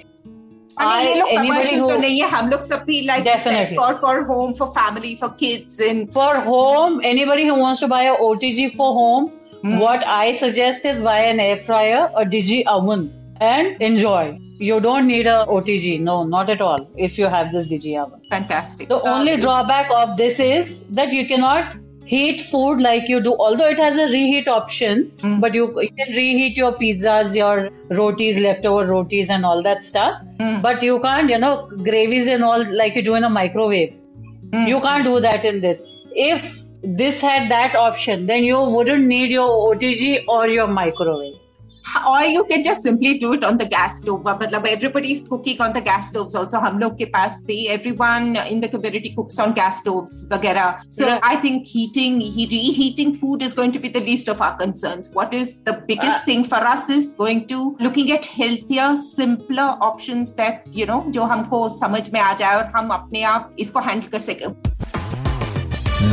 I, 0.84 1.02
ये 1.06 1.16
लोग 1.16 1.30
anybody 1.30 1.48
commercial 1.48 1.80
who- 1.82 1.90
तो 1.90 1.98
नहीं 2.02 2.22
है 2.22 2.28
हम 2.30 2.50
लोग 2.50 2.62
सब 2.68 2.84
भी 2.88 3.00
like 3.08 3.24
Definitely. 3.26 3.78
for 3.80 3.90
for 4.04 4.14
home 4.30 4.54
for 4.60 4.68
family 4.78 5.12
for 5.24 5.30
kids 5.42 5.80
and 5.90 6.12
for 6.20 6.30
home, 6.46 7.02
anybody 7.10 7.48
who 7.50 7.58
wants 7.64 7.82
to 7.86 7.90
buy 7.94 8.04
a 8.12 8.16
OTG 8.30 8.70
for 8.78 8.88
home, 9.00 9.28
Hmm. 9.64 9.74
what 9.86 10.06
I 10.20 10.32
suggest 10.44 10.86
is 10.92 11.02
buy 11.08 11.18
an 11.34 11.40
air 11.48 11.58
fryer, 11.66 12.00
a 12.22 12.24
digi 12.36 12.62
oven, 12.76 13.04
and 13.50 13.84
enjoy. 13.90 14.24
You 14.70 14.80
don't 14.86 15.08
need 15.12 15.28
a 15.34 15.36
OTG, 15.58 15.92
no, 16.08 16.16
not 16.32 16.50
at 16.56 16.62
all. 16.70 16.88
If 17.10 17.20
you 17.22 17.30
have 17.36 17.52
this 17.58 17.68
digi 17.74 17.94
oven, 18.06 18.22
fantastic. 18.32 18.90
the 18.94 19.00
So, 19.04 19.12
only 19.18 19.36
drawback 19.46 19.94
of 20.00 20.16
this 20.24 20.40
is 20.48 20.74
that 21.02 21.14
you 21.20 21.28
cannot 21.34 21.76
heat 22.07 22.41
food 22.51 22.81
like 22.87 23.09
you 23.09 23.21
do. 23.23 23.35
Although 23.47 23.69
it 23.75 23.79
has 23.79 23.97
a 23.99 24.07
reheat 24.15 24.49
option, 24.49 25.05
Hmm. 25.23 25.41
but 25.45 25.55
you, 25.55 25.65
you 25.83 25.91
can 26.01 26.13
reheat 26.17 26.57
your 26.57 26.73
pizzas, 26.81 27.37
your 27.37 27.71
rotis, 28.01 28.39
leftover 28.39 28.85
rotis, 28.93 29.31
and 29.37 29.45
all 29.45 29.63
that 29.69 29.83
stuff. 29.83 30.21
Hmm. 30.41 30.61
But 30.69 30.83
you 30.83 31.01
can't, 31.07 31.31
you 31.31 31.39
know, 31.39 31.55
gravies 31.91 32.29
and 32.37 32.45
all 32.45 32.65
like 32.83 32.95
you 32.97 33.03
do 33.03 33.15
in 33.15 33.25
a 33.25 33.31
microwave. 33.39 33.95
Hmm. 34.53 34.67
You 34.75 34.81
can't 34.81 35.05
do 35.05 35.19
that 35.21 35.45
in 35.45 35.61
this. 35.61 35.83
If 36.29 36.63
this 36.83 37.21
had 37.21 37.51
that 37.51 37.75
option, 37.75 38.27
then 38.27 38.45
you 38.45 38.61
wouldn't 38.77 39.07
need 39.07 39.31
your 39.31 39.49
OTG 39.75 40.25
or 40.29 40.47
your 40.49 40.67
microwave 40.69 41.35
or 42.08 42.22
you 42.24 42.46
can 42.50 42.64
just 42.64 42.84
simply 42.84 43.18
do 43.22 43.34
it 43.34 43.44
on 43.44 43.58
the 43.58 43.66
gas 43.66 43.98
stove 44.02 44.24
मतलब 44.26 44.66
everybody 44.72 45.12
is 45.14 45.22
cooking 45.30 45.62
on 45.66 45.74
the 45.78 45.82
gas 45.88 46.10
stoves 46.12 46.36
also 46.42 46.60
हम 46.66 46.78
लोग 46.80 46.98
के 46.98 47.06
पास 47.16 47.42
भी 47.48 47.58
everyone 47.76 48.36
in 48.52 48.62
the 48.64 48.70
community 48.76 49.12
cooks 49.16 49.40
on 49.46 49.54
gas 49.60 49.80
stoves 49.84 50.14
वगैरह 50.34 50.84
so 50.98 51.08
Right. 51.10 51.26
I 51.32 51.36
think 51.46 51.68
heating 51.72 52.20
he 52.38 52.46
reheating 52.54 53.14
food 53.24 53.46
is 53.48 53.56
going 53.60 53.74
to 53.78 53.82
be 53.86 53.92
the 53.98 54.04
least 54.10 54.30
of 54.36 54.44
our 54.48 54.56
concerns 54.62 55.10
what 55.20 55.34
is 55.42 55.56
the 55.70 55.76
biggest 55.90 56.20
Uh, 56.20 56.26
thing 56.30 56.44
for 56.54 56.62
us 56.74 56.88
is 56.98 57.12
going 57.24 57.42
to 57.54 57.60
looking 57.88 58.12
at 58.18 58.30
healthier 58.38 58.90
simpler 59.04 59.70
options 59.90 60.36
that 60.42 60.64
you 60.82 60.86
know 60.92 61.02
जो 61.18 61.24
हमको 61.34 61.68
समझ 61.80 62.04
में 62.14 62.20
आ 62.20 62.34
जाए 62.44 62.56
और 62.62 62.72
हम 62.78 62.90
अपने 63.00 63.24
आप 63.34 63.56
इसको 63.66 63.88
handle 63.90 64.12
कर 64.12 64.30
सके 64.30 64.54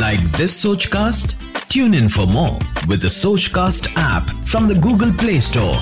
Like 0.00 0.24
this 0.38 0.54
Sochcast? 0.64 1.34
Tune 1.73 1.95
in 1.95 2.07
for 2.07 2.27
more 2.27 2.59
with 2.87 3.01
the 3.01 3.07
Sochcast 3.07 3.91
app 3.95 4.29
from 4.45 4.67
the 4.67 4.75
Google 4.75 5.11
Play 5.11 5.39
Store. 5.39 5.75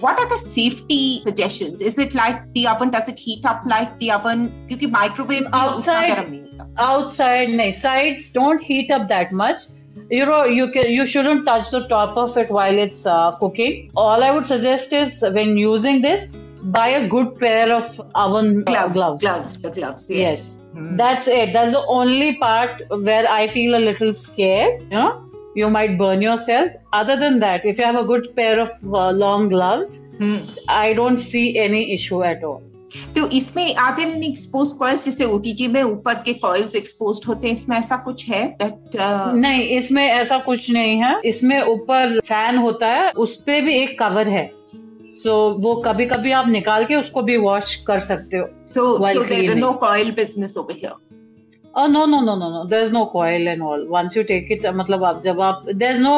What 0.00 0.18
are 0.18 0.26
the 0.30 0.38
safety 0.38 1.20
suggestions? 1.24 1.82
Is 1.82 1.98
it 1.98 2.14
like 2.14 2.40
the 2.54 2.66
oven? 2.66 2.88
Does 2.88 3.06
it 3.06 3.18
heat 3.18 3.44
up 3.44 3.60
like 3.66 3.98
the 3.98 4.12
oven? 4.12 4.66
Because 4.66 4.90
microwave 4.90 5.46
outside, 5.52 6.56
outside, 6.78 7.50
no, 7.50 7.70
sides 7.70 8.32
don't 8.32 8.58
heat 8.62 8.90
up 8.90 9.08
that 9.08 9.30
much. 9.30 9.64
You 10.10 10.24
know, 10.24 10.44
you 10.44 10.70
can 10.70 10.90
you 10.90 11.04
shouldn't 11.04 11.44
touch 11.44 11.68
the 11.68 11.86
top 11.88 12.16
of 12.16 12.34
it 12.38 12.50
while 12.50 12.78
it's 12.78 13.04
uh, 13.04 13.32
cooking. 13.32 13.90
All 13.94 14.24
I 14.24 14.30
would 14.30 14.46
suggest 14.46 14.90
is 14.90 15.20
when 15.20 15.58
using 15.58 16.00
this, 16.00 16.34
buy 16.62 16.88
a 16.88 17.06
good 17.10 17.38
pair 17.38 17.74
of 17.74 18.00
oven 18.14 18.64
gloves. 18.64 18.94
Gloves. 18.94 19.20
gloves, 19.20 19.58
the 19.58 19.70
gloves. 19.70 20.08
yes. 20.08 20.18
yes 20.18 20.65
Hmm. 20.76 20.96
That's 20.96 21.28
it. 21.28 21.52
That's 21.52 21.72
the 21.72 21.84
only 21.98 22.36
part 22.38 22.82
where 23.02 23.28
I 23.30 23.46
feel 23.48 23.76
a 23.76 23.82
little 23.82 24.12
scared. 24.14 24.82
You 24.82 24.96
know, 24.96 25.12
you 25.56 25.70
might 25.70 25.98
burn 25.98 26.22
yourself. 26.22 26.72
Other 26.94 27.16
than 27.18 27.38
that, 27.40 27.64
if 27.66 27.78
you 27.78 27.84
have 27.84 27.96
a 27.96 28.04
good 28.06 28.34
pair 28.36 28.60
of 28.60 28.72
uh, 28.94 29.10
long 29.12 29.48
gloves, 29.48 30.00
Hmm. 30.18 30.38
I 30.68 30.94
don't 30.94 31.18
see 31.18 31.58
any 31.58 31.92
issue 31.94 32.22
at 32.24 32.44
all. 32.44 32.62
तो 33.16 33.26
इसमें 33.36 33.64
there 33.66 34.08
any 34.08 34.26
expose 34.26 34.72
coils 34.78 35.04
जैसे 35.04 35.24
OTG 35.24 35.66
में 35.68 35.82
ऊपर 35.82 36.14
के 36.26 36.34
coils 36.44 36.76
exposed 36.76 37.24
होते 37.28 37.46
हैं 37.46 37.54
इसमें 37.54 37.76
ऐसा 37.76 37.96
कुछ 38.04 38.28
है 38.28 38.42
uh, 38.44 38.62
दैट 38.62 38.96
नहीं 39.34 39.62
इसमें 39.78 40.02
ऐसा 40.02 40.38
कुछ 40.46 40.70
नहीं 40.72 40.96
है 41.02 41.20
इसमें 41.30 41.60
ऊपर 41.62 42.18
फ़ैन 42.28 42.56
होता 42.58 42.88
है 42.92 43.10
उस 43.24 43.34
पे 43.46 43.60
भी 43.62 43.74
एक 43.78 43.98
कवर 43.98 44.28
है 44.28 44.50
सो 45.16 45.34
वो 45.58 45.74
कभी 45.86 46.06
कभी 46.06 46.32
आप 46.32 46.48
निकाल 46.48 46.84
के 46.84 46.94
उसको 46.94 47.22
भी 47.22 47.36
वॉश 47.36 47.74
कर 47.84 48.00
सकते 48.00 48.36
हो 48.36 48.48
so 48.66 49.54
no 49.54 49.72
coil 49.80 50.10
business 50.12 50.56
over 50.56 51.88
no 51.88 52.04
no 52.06 52.20
no 52.20 52.34
no 52.36 52.48
no 52.50 52.64
there 52.64 52.84
is 52.84 52.92
no 52.92 53.04
coil 53.04 53.48
and 53.48 53.62
all 53.62 53.86
once 53.90 54.16
you 54.16 54.22
take 54.24 54.52
it 54.52 54.66
मतलब 54.74 55.04
आप 55.04 55.22
जब 55.24 55.40
आप 55.40 55.62
there 55.74 55.90
is 55.90 56.00
no 56.02 56.16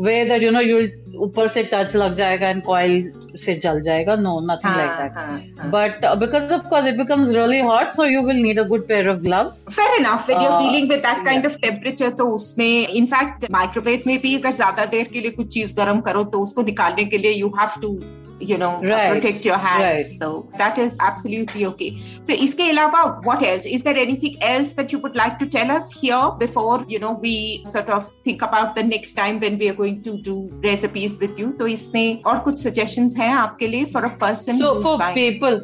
way 0.00 0.24
that 0.24 0.42
you 0.42 0.50
know 0.50 0.60
you 0.60 0.80
ऊपर 1.18 1.48
से 1.48 1.62
टच 1.72 1.94
लग 1.96 2.14
जाएगा 2.14 2.48
एंड 2.48 2.62
कॉयल 2.62 3.10
से 3.36 3.54
जल 3.54 3.80
जाएगा. 3.82 4.14
No 4.16 4.38
nothing 4.40 4.76
like 4.76 4.90
that 4.92 5.64
but 5.72 6.04
because 6.18 6.52
of 6.54 6.68
course 6.68 6.86
it 6.86 6.96
becomes 6.96 7.34
really 7.34 7.58
hot 7.60 7.90
so 7.92 8.04
you 8.04 8.22
will 8.22 8.42
need 8.42 8.58
a 8.58 8.62
good 8.68 8.86
pair 8.88 9.08
of 9.08 9.18
gloves 9.18 9.64
fair 9.70 10.00
enough 10.00 10.30
if 10.30 10.38
you 10.38 10.50
dealing 10.58 10.88
with 10.90 11.00
that 11.00 11.24
kind 11.24 11.46
of 11.46 11.56
temperature 11.62 12.10
तो 12.18 12.28
उसमें 12.34 12.86
in fact 12.88 13.50
microwave 13.52 14.02
में 14.06 14.18
भी 14.20 14.36
अगर 14.38 14.52
ज़्यादा 14.52 14.84
देर 14.86 15.08
के 15.12 15.20
लिए 15.20 15.30
कुछ 15.30 15.52
चीज़ 15.54 15.74
गर्म 15.76 16.00
करो 16.00 16.24
तो 16.26 16.42
उसको 16.42 16.62
निकालने 16.62 17.04
के 17.04 17.18
लिए 17.18 17.32
you 17.32 17.52
have 17.58 17.80
to 17.82 17.98
you 18.40 18.58
know 18.58 18.76
uh, 18.76 18.82
right. 18.82 19.12
protect 19.12 19.44
your 19.44 19.56
hands. 19.56 19.84
Right. 19.84 20.18
so 20.18 20.48
that 20.58 20.78
is 20.78 20.96
absolutely 21.00 21.66
okay. 21.66 21.96
So 22.22 22.32
iske 22.32 22.64
ilawa 22.72 23.24
what 23.24 23.42
else? 23.42 23.66
Is 23.66 23.82
there 23.82 23.96
anything 23.96 24.42
else 24.42 24.72
that 24.74 24.92
you 24.92 24.98
would 24.98 25.16
like 25.16 25.38
to 25.38 25.46
tell 25.46 25.70
us 25.70 25.90
here 26.00 26.30
before 26.38 26.84
you 26.88 26.98
know 26.98 27.12
we 27.12 27.64
sort 27.64 27.88
of 27.88 28.12
think 28.24 28.42
about 28.42 28.76
the 28.76 28.82
next 28.82 29.14
time 29.14 29.40
when 29.40 29.58
we 29.58 29.68
are 29.68 29.74
going 29.74 30.02
to 30.02 30.16
do 30.18 30.50
recipes 30.62 31.18
with 31.18 31.38
you? 31.38 31.54
so 31.58 31.66
isme 31.76 32.04
aur 32.24 32.36
kuch 32.48 32.58
suggestions 32.66 33.16
hain 33.20 33.36
aapke 33.36 33.64
liye 33.74 33.92
for 33.94 34.04
a 34.10 34.14
person 34.24 34.60
so 34.64 34.74
for 34.82 34.98
buying. 34.98 35.16
people 35.22 35.56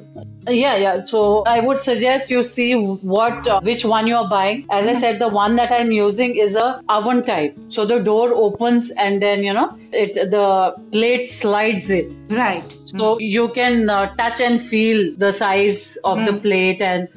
yeah 0.49 0.77
yeah. 0.77 1.05
So 1.05 1.43
i 1.47 1.61
would 1.61 1.81
suggest 1.81 2.31
you 2.31 2.43
see 2.43 2.75
what 3.15 3.49
uh, 3.49 3.61
which 3.61 3.85
one 3.85 4.07
you 4.07 4.17
are 4.17 4.29
buying. 4.29 4.67
As 4.71 4.87
i 4.87 4.91
mm-hmm. 4.91 5.01
said 5.01 5.19
the 5.19 5.29
one 5.29 5.57
that 5.57 5.73
i'm 5.73 5.93
using 5.93 6.37
is 6.37 6.55
a 6.55 6.83
oven 6.89 7.25
type. 7.25 7.57
So 7.69 7.87
the 7.87 7.99
door 8.01 8.33
opens 8.35 8.91
and 8.91 9.23
then 9.23 9.45
you 9.45 9.55
know 9.55 9.69
it 9.93 10.15
the 10.31 10.75
plate 10.93 11.29
slides 11.29 11.91
in. 11.91 12.15
Right. 12.29 12.64
So 12.85 13.19
you 13.19 13.49
can 13.55 13.89
uh, 13.91 14.15
touch 14.17 14.41
and 14.41 14.61
feel 14.63 15.15
the 15.17 15.33
size 15.33 15.97
of 16.05 16.25
the 16.25 16.33
Mm. 16.33 16.43
plate 16.43 16.81
and 16.83 17.09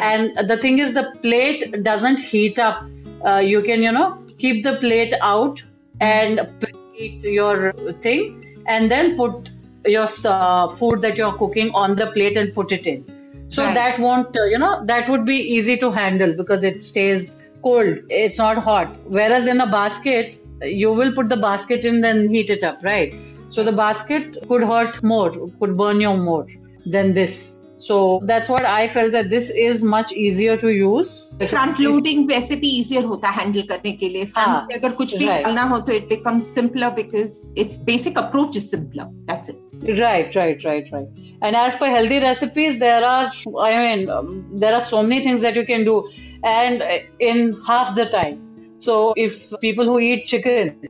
and 0.00 0.32
the 0.48 0.56
thing 0.58 0.78
is 0.78 0.94
the 0.94 1.06
plate 1.22 1.82
doesn't 1.82 2.20
heat 2.20 2.58
up. 2.58 2.82
Uh, 3.24 3.38
you 3.38 3.62
can 3.62 3.82
you 3.82 3.92
know 3.92 4.18
keep 4.38 4.64
the 4.64 4.76
plate 4.78 5.14
out 5.22 5.62
and 6.00 6.40
preheat 6.60 7.16
your 7.22 7.72
thing 8.02 8.30
and 8.66 8.90
then 8.90 9.16
put 9.16 9.50
your 9.86 10.08
uh, 10.26 10.68
food 10.70 11.00
that 11.02 11.16
you're 11.16 11.34
cooking 11.34 11.70
on 11.74 11.96
the 11.96 12.08
plate 12.12 12.36
and 12.36 12.52
put 12.54 12.72
it 12.72 12.86
in. 12.86 13.04
So 13.48 13.64
Right. 13.64 13.74
that 13.74 13.98
won't 13.98 14.36
uh, 14.36 14.44
you 14.44 14.58
know 14.58 14.84
that 14.86 15.08
would 15.08 15.24
be 15.24 15.36
easy 15.56 15.76
to 15.78 15.90
handle 15.90 16.34
because 16.36 16.64
it 16.64 16.82
stays 16.82 17.42
cold. 17.62 17.98
It's 18.08 18.38
not 18.38 18.58
hot. 18.58 18.96
Whereas 19.04 19.46
in 19.46 19.60
a 19.60 19.70
basket 19.70 20.34
you 20.62 20.92
will 20.92 21.12
put 21.14 21.28
the 21.28 21.36
basket 21.36 21.84
in 21.84 22.04
and 22.04 22.30
heat 22.30 22.50
it 22.50 22.62
up, 22.64 22.78
right? 22.82 23.14
So 23.55 23.63
the 23.63 23.71
basket 23.71 24.37
could 24.47 24.63
hurt 24.63 25.01
more, 25.03 25.31
could 25.59 25.77
burn 25.77 25.99
you 26.01 26.15
more 26.17 26.45
than 26.85 27.13
this. 27.13 27.57
So 27.77 28.21
that's 28.25 28.47
what 28.47 28.63
I 28.63 28.87
felt 28.87 29.11
that 29.13 29.29
this 29.29 29.49
is 29.49 29.83
much 29.83 30.11
easier 30.13 30.55
to 30.63 30.69
use. 30.71 31.11
Front 31.41 31.79
loading 31.79 32.27
वैसे 32.29 32.55
भी 32.55 32.69
easier 32.79 33.03
होता 33.03 33.29
है 33.29 33.43
handle 33.43 33.61
करने 33.69 33.91
के 34.01 34.09
लिए 34.09 34.25
front 34.25 34.47
हाँ, 34.47 34.59
से 34.67 34.73
अगर 34.77 34.91
कुछ 34.99 35.17
भी 35.17 35.25
right. 35.25 35.43
डालना 35.45 35.63
हो 35.71 35.79
तो 35.87 35.93
it 35.93 36.07
becomes 36.09 36.53
simpler 36.55 36.89
because 36.99 37.33
it's 37.57 37.79
basic 37.85 38.17
approach 38.17 38.57
is 38.57 38.69
simpler 38.69 39.03
that's 39.31 39.49
it 39.49 39.69
Right, 39.83 40.35
right, 40.35 40.63
right, 40.63 40.89
right. 40.91 41.07
And 41.41 41.55
as 41.55 41.75
for 41.75 41.87
healthy 41.87 42.19
recipes, 42.19 42.77
there 42.77 43.03
are, 43.03 43.31
I 43.59 43.77
mean, 43.77 44.09
um, 44.09 44.59
there 44.59 44.75
are 44.75 44.81
so 44.81 45.01
many 45.01 45.23
things 45.23 45.41
that 45.41 45.55
you 45.55 45.65
can 45.65 45.83
do, 45.83 45.95
and 46.43 46.83
uh, 46.83 46.99
in 47.19 47.57
half 47.69 47.95
the 47.95 48.05
time. 48.11 48.37
So 48.77 49.13
if 49.15 49.39
people 49.59 49.85
who 49.85 49.99
eat 49.99 50.25
chicken 50.25 50.87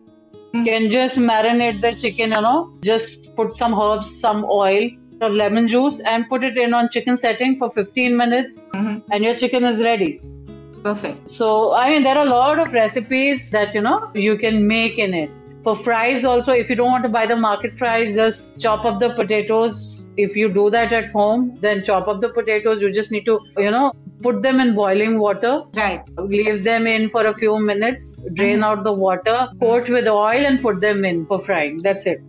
can 0.65 0.91
just 0.91 1.19
marinate 1.19 1.81
the 1.81 1.95
chicken, 1.95 2.31
you 2.33 2.41
know, 2.41 2.73
just 2.81 3.35
put 3.37 3.55
some 3.55 3.79
herbs, 3.79 4.21
some 4.21 4.45
oil, 4.45 4.91
or 5.21 5.31
lemon 5.31 5.67
juice, 5.67 6.01
and 6.01 6.29
put 6.29 6.45
it 6.45 6.57
in 6.57 6.75
on 6.75 6.89
chicken 6.91 7.17
setting 7.17 7.57
for 7.57 7.71
15 7.71 8.17
minutes, 8.17 8.69
mm-hmm. 8.75 8.99
and 9.11 9.25
your 9.25 9.35
chicken 9.35 9.65
is 9.65 9.83
ready. 9.83 10.21
Perfect. 10.83 11.29
So, 11.29 11.73
I 11.75 11.91
mean, 11.91 12.03
there 12.05 12.17
are 12.17 12.25
a 12.27 12.29
lot 12.29 12.59
of 12.59 12.73
recipes 12.73 13.51
that, 13.51 13.75
you 13.75 13.81
know, 13.81 14.11
you 14.15 14.39
can 14.39 14.69
make 14.69 14.99
in 14.99 15.15
it. 15.15 15.31
For 15.65 15.75
fries, 15.75 16.25
also, 16.25 16.53
if 16.53 16.71
you 16.71 16.77
don't 16.77 16.93
want 16.93 17.03
to 17.03 17.09
buy 17.09 17.27
the 17.27 17.35
market 17.35 17.77
fries, 17.77 18.15
just 18.15 18.57
chop 18.61 18.85
up 18.85 19.01
the 19.01 19.15
potatoes. 19.15 20.07
If 20.17 20.37
you 20.37 20.49
do 20.49 20.71
that 20.71 20.93
at 20.93 21.11
home, 21.11 21.59
then 21.61 21.83
chop 21.83 22.07
up 22.07 22.21
the 22.21 22.29
potatoes. 22.29 22.81
You 22.83 22.93
just 22.93 23.11
need 23.11 23.25
to, 23.25 23.41
you 23.59 23.73
know, 23.73 23.93
put 24.23 24.43
them 24.43 24.61
in 24.61 24.75
boiling 24.75 25.19
water, 25.19 25.63
Right. 25.75 26.03
leave 26.19 26.65
them 26.65 26.87
in 26.87 27.09
for 27.09 27.27
a 27.27 27.35
few 27.35 27.59
minutes, 27.61 28.25
drain 28.35 28.57
mm-hmm. 28.57 28.65
out 28.65 28.85
the 28.85 28.93
water, 28.93 29.49
coat 29.61 29.89
with 29.89 30.07
oil, 30.09 30.47
and 30.47 30.61
put 30.61 30.81
them 30.81 31.05
in 31.05 31.27
for 31.27 31.39
frying. 31.39 31.79
That's 31.83 32.07
it 32.07 32.21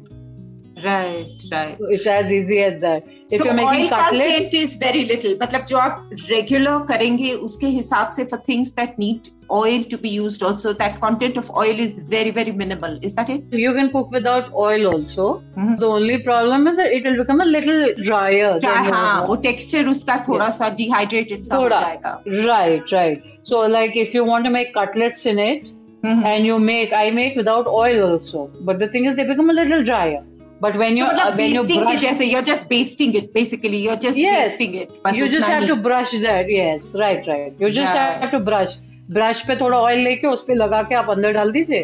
Right. 0.85 1.43
Right. 1.53 1.77
It's 1.95 2.07
as 2.07 2.33
easy 2.33 2.59
as 2.61 2.81
that. 2.81 3.05
If 3.07 3.39
so 3.41 3.45
you're 3.45 3.55
making 3.55 3.83
oil 3.83 3.89
cutlets, 3.89 4.29
content 4.29 4.55
is 4.55 4.77
very 4.77 5.05
little. 5.05 5.35
मतलब 5.43 5.67
जो 5.67 5.77
आप 5.79 6.11
regular 6.31 6.73
करेंगे 6.89 7.33
उसके 7.49 7.67
हिसाब 7.67 8.11
से 8.17 8.25
for 8.31 8.39
things 8.49 8.73
that 8.79 8.97
need 9.03 9.29
oil 9.59 9.85
to 9.93 9.99
be 10.07 10.13
used 10.15 10.43
also 10.49 10.73
that 10.81 10.97
content 11.03 11.37
of 11.43 11.51
oil 11.65 11.83
is 11.87 11.99
very 12.15 12.33
very 12.39 12.55
minimal. 12.63 12.97
Is 13.11 13.15
that 13.15 13.31
it? 13.35 13.55
you 13.63 13.75
can 13.75 13.91
cook 13.93 14.11
without 14.17 14.51
oil 14.65 14.87
also. 14.93 15.29
Mhm. 15.59 15.79
The 15.85 15.91
only 15.99 16.19
problem 16.31 16.67
is 16.73 16.81
that 16.83 16.97
it 16.99 17.07
will 17.11 17.21
become 17.21 17.45
a 17.47 17.49
little 17.51 17.85
drier. 18.03 18.51
than 18.67 18.91
हाँ 18.91 19.05
normal. 19.05 19.29
वो 19.29 19.37
texture 19.47 19.85
उसका 19.95 20.17
थोड़ा 20.29 20.51
सा 20.59 20.75
dehydrated 20.81 21.45
सा 21.45 21.57
हो 21.57 21.63
थोड़ा. 21.63 21.81
जाएगा. 21.81 22.17
Right, 22.51 22.97
right. 22.99 23.31
So, 23.53 23.63
like 23.77 24.03
if 24.07 24.19
you 24.19 24.27
want 24.33 24.51
to 24.51 24.57
make 24.59 24.75
cutlets 24.81 25.27
in 25.37 25.39
it, 25.47 25.73
Mhm. 26.05 26.27
and 26.35 26.51
you 26.51 26.59
make, 26.59 26.93
I 27.05 27.11
make 27.23 27.41
without 27.45 27.73
oil 27.79 28.03
also. 28.11 28.51
But 28.71 28.79
the 28.79 28.89
thing 28.89 29.11
is, 29.11 29.17
they 29.17 29.33
become 29.33 29.51
a 29.51 29.61
little 29.63 29.85
drier. 29.85 30.23
But 30.65 30.77
when 30.81 30.97
you 30.97 31.05
So 31.07 31.13
मतलब 31.13 31.33
uh, 31.33 31.37
when 31.37 31.55
you 31.55 31.63
basting 31.63 31.81
के 31.81 31.87
brush, 31.87 32.01
जैसे 32.03 32.27
you're 32.33 32.43
just 32.49 32.69
basting 32.73 33.15
it 33.21 33.33
basically 33.37 33.79
you're 33.85 33.97
just 34.05 34.19
Yes. 34.19 34.49
basting 34.51 34.75
it. 34.83 34.91
बस 35.07 35.17
you 35.21 35.29
just 35.29 35.47
उतना 35.47 35.55
have 35.55 35.63
he. 35.63 35.69
to 35.69 35.77
brush 35.87 36.13
that. 36.27 36.51
Yes, 36.57 36.91
right, 37.05 37.27
right. 37.33 37.65
You 37.65 37.71
just 37.79 37.95
Right. 38.01 38.21
have 38.25 38.31
to 38.37 38.41
brush. 38.51 38.77
Brush 39.17 39.41
पे 39.47 39.57
थोड़ा 39.61 39.79
oil 39.87 40.05
लेके 40.09 40.27
उस 40.33 40.45
पे 40.49 40.55
लगा 40.55 40.83
के 40.91 40.95
आप 40.95 41.11
अंदर 41.17 41.33
डाल 41.39 41.51
दीजिए, 41.53 41.83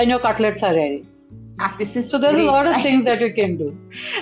and 0.00 0.14
your 0.14 0.18
cutlets 0.24 0.66
are 0.70 0.74
ready. 0.78 1.04
Ah, 1.60 1.74
this 1.82 1.94
is 2.00 2.10
So 2.14 2.18
there's 2.24 2.36
a 2.36 2.40
very 2.40 2.48
lot 2.48 2.66
of 2.66 2.72
exciting. 2.72 2.90
things 2.90 3.04
that 3.10 3.20
you 3.26 3.30
can 3.38 3.56
do. 3.60 3.68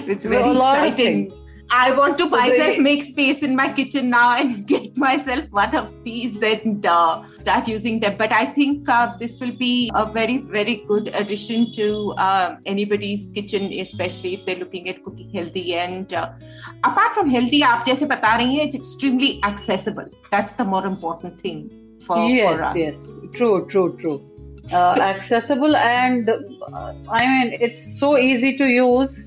It's 0.07 0.25
There 0.25 0.33
are 0.33 0.43
very 0.43 0.51
a 0.51 0.59
lot 0.59 0.79
of 0.79 0.85
exciting. 0.85 1.17
things. 1.31 1.40
I 1.77 1.90
want 1.99 2.19
to 2.19 2.25
So 2.29 2.37
myself 2.37 2.75
they- 2.77 2.83
make 2.87 3.03
space 3.05 3.43
in 3.49 3.57
my 3.61 3.67
kitchen 3.79 4.11
now 4.14 4.27
and 4.43 4.67
get 4.73 4.99
myself 5.05 5.47
one 5.62 5.75
of 5.81 5.95
these 6.05 6.37
and 6.49 6.87
uh, 6.87 7.23
start 7.50 7.68
using 7.68 8.00
them. 8.00 8.16
But 8.18 8.32
I 8.32 8.46
think 8.46 8.88
uh, 8.88 9.18
this 9.20 9.40
will 9.42 9.56
be 9.66 9.92
a 9.96 10.06
very, 10.20 10.38
very 10.38 10.76
good 10.88 11.10
addition 11.22 11.72
to 11.74 12.14
uh, 12.18 12.56
anybody's 12.66 13.28
kitchen, 13.36 13.72
especially 13.86 14.36
if 14.36 14.46
they're 14.46 14.62
looking 14.64 14.90
at 14.90 15.04
cooking 15.04 15.30
healthy. 15.38 15.76
And 15.76 16.14
uh, 16.14 16.32
apart 16.84 17.16
from 17.16 17.30
healthy, 17.30 17.62
aap 17.62 17.86
jaise 17.92 18.08
bata 18.08 18.34
rahi 18.40 18.58
hai, 18.58 18.66
it's 18.66 18.76
extremely 18.76 19.32
accessible. 19.52 20.10
That's 20.32 20.54
the 20.54 20.66
more 20.74 20.86
important 20.86 21.42
thing 21.46 21.62
for, 22.06 22.18
yes, 22.18 22.44
for 22.44 22.64
us. 22.64 22.76
Yes, 22.76 23.18
yes. 23.24 23.32
True, 23.40 23.66
true, 23.68 23.90
true. 24.04 24.20
Uh, 24.72 24.96
accessible 25.02 25.76
and 25.76 26.30
uh, 26.30 26.94
I 27.10 27.26
mean, 27.32 27.58
it's 27.60 28.00
so 28.00 28.18
easy 28.18 28.56
to 28.58 28.66
use 28.66 29.26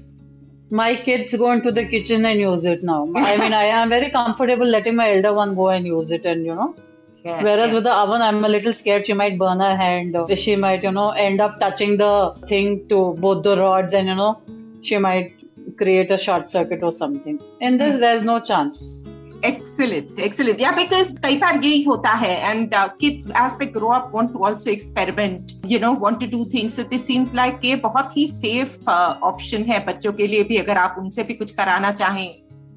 my 0.70 0.94
kids 1.06 1.34
go 1.36 1.50
into 1.50 1.72
the 1.72 1.84
kitchen 1.94 2.24
and 2.24 2.38
use 2.38 2.64
it 2.64 2.84
now. 2.84 3.00
I 3.16 3.36
mean, 3.38 3.52
I 3.52 3.64
am 3.64 3.88
very 3.88 4.10
comfortable 4.10 4.66
letting 4.74 4.94
my 5.00 5.08
elder 5.14 5.34
one 5.34 5.56
go 5.56 5.68
and 5.70 5.84
use 5.84 6.12
it, 6.12 6.24
and 6.24 6.46
you 6.46 6.54
know, 6.54 6.76
Yeah, 7.24 7.42
Whereas 7.42 7.68
yeah. 7.68 7.74
with 7.74 7.84
the 7.84 7.92
oven, 7.92 8.20
I'm 8.20 8.44
a 8.44 8.48
little 8.48 8.72
scared 8.72 9.06
she 9.06 9.12
might 9.12 9.38
burn 9.38 9.60
her 9.60 9.76
hand. 9.76 10.16
Or 10.16 10.36
she 10.36 10.56
might, 10.56 10.82
you 10.82 10.90
know, 10.90 11.10
end 11.10 11.40
up 11.40 11.60
touching 11.60 11.96
the 11.96 12.34
thing 12.48 12.88
to 12.88 13.14
both 13.18 13.44
the 13.44 13.56
rods, 13.56 13.94
and 13.94 14.08
you 14.08 14.14
know, 14.16 14.40
she 14.82 14.98
might 14.98 15.34
create 15.76 16.10
a 16.10 16.18
short 16.18 16.50
circuit 16.50 16.82
or 16.82 16.90
something. 16.90 17.40
In 17.60 17.78
this, 17.78 17.96
mm. 17.96 18.00
there's 18.00 18.24
no 18.24 18.40
chance. 18.40 19.02
Excellent, 19.44 20.18
excellent. 20.18 20.60
Yeah, 20.60 20.74
because 20.74 21.14
कई 21.20 21.36
बार 21.38 21.60
यही 21.64 21.82
होता 21.82 22.10
है 22.18 22.36
and 22.50 22.74
uh, 22.74 22.88
kids 23.00 23.28
as 23.34 23.56
they 23.58 23.66
grow 23.66 23.90
up 23.92 24.12
want 24.12 24.32
to 24.32 24.44
also 24.44 24.70
experiment, 24.70 25.54
you 25.66 25.80
know, 25.80 25.92
want 25.92 26.20
to 26.20 26.26
do 26.26 26.44
things. 26.44 26.74
So 26.74 26.82
this 26.82 27.04
seems 27.04 27.34
like 27.34 27.64
ये 27.64 27.76
बहुत 27.86 28.16
ही 28.16 28.26
safe 28.34 28.76
uh, 28.86 29.16
option 29.30 29.66
है 29.68 29.84
बच्चों 29.86 30.12
के 30.12 30.26
लिए 30.26 30.44
भी 30.50 30.56
अगर 30.56 30.78
आप 30.78 30.96
उनसे 30.98 31.22
भी 31.22 31.34
कुछ 31.34 31.50
कराना 31.54 31.90
चाहें 31.92 32.30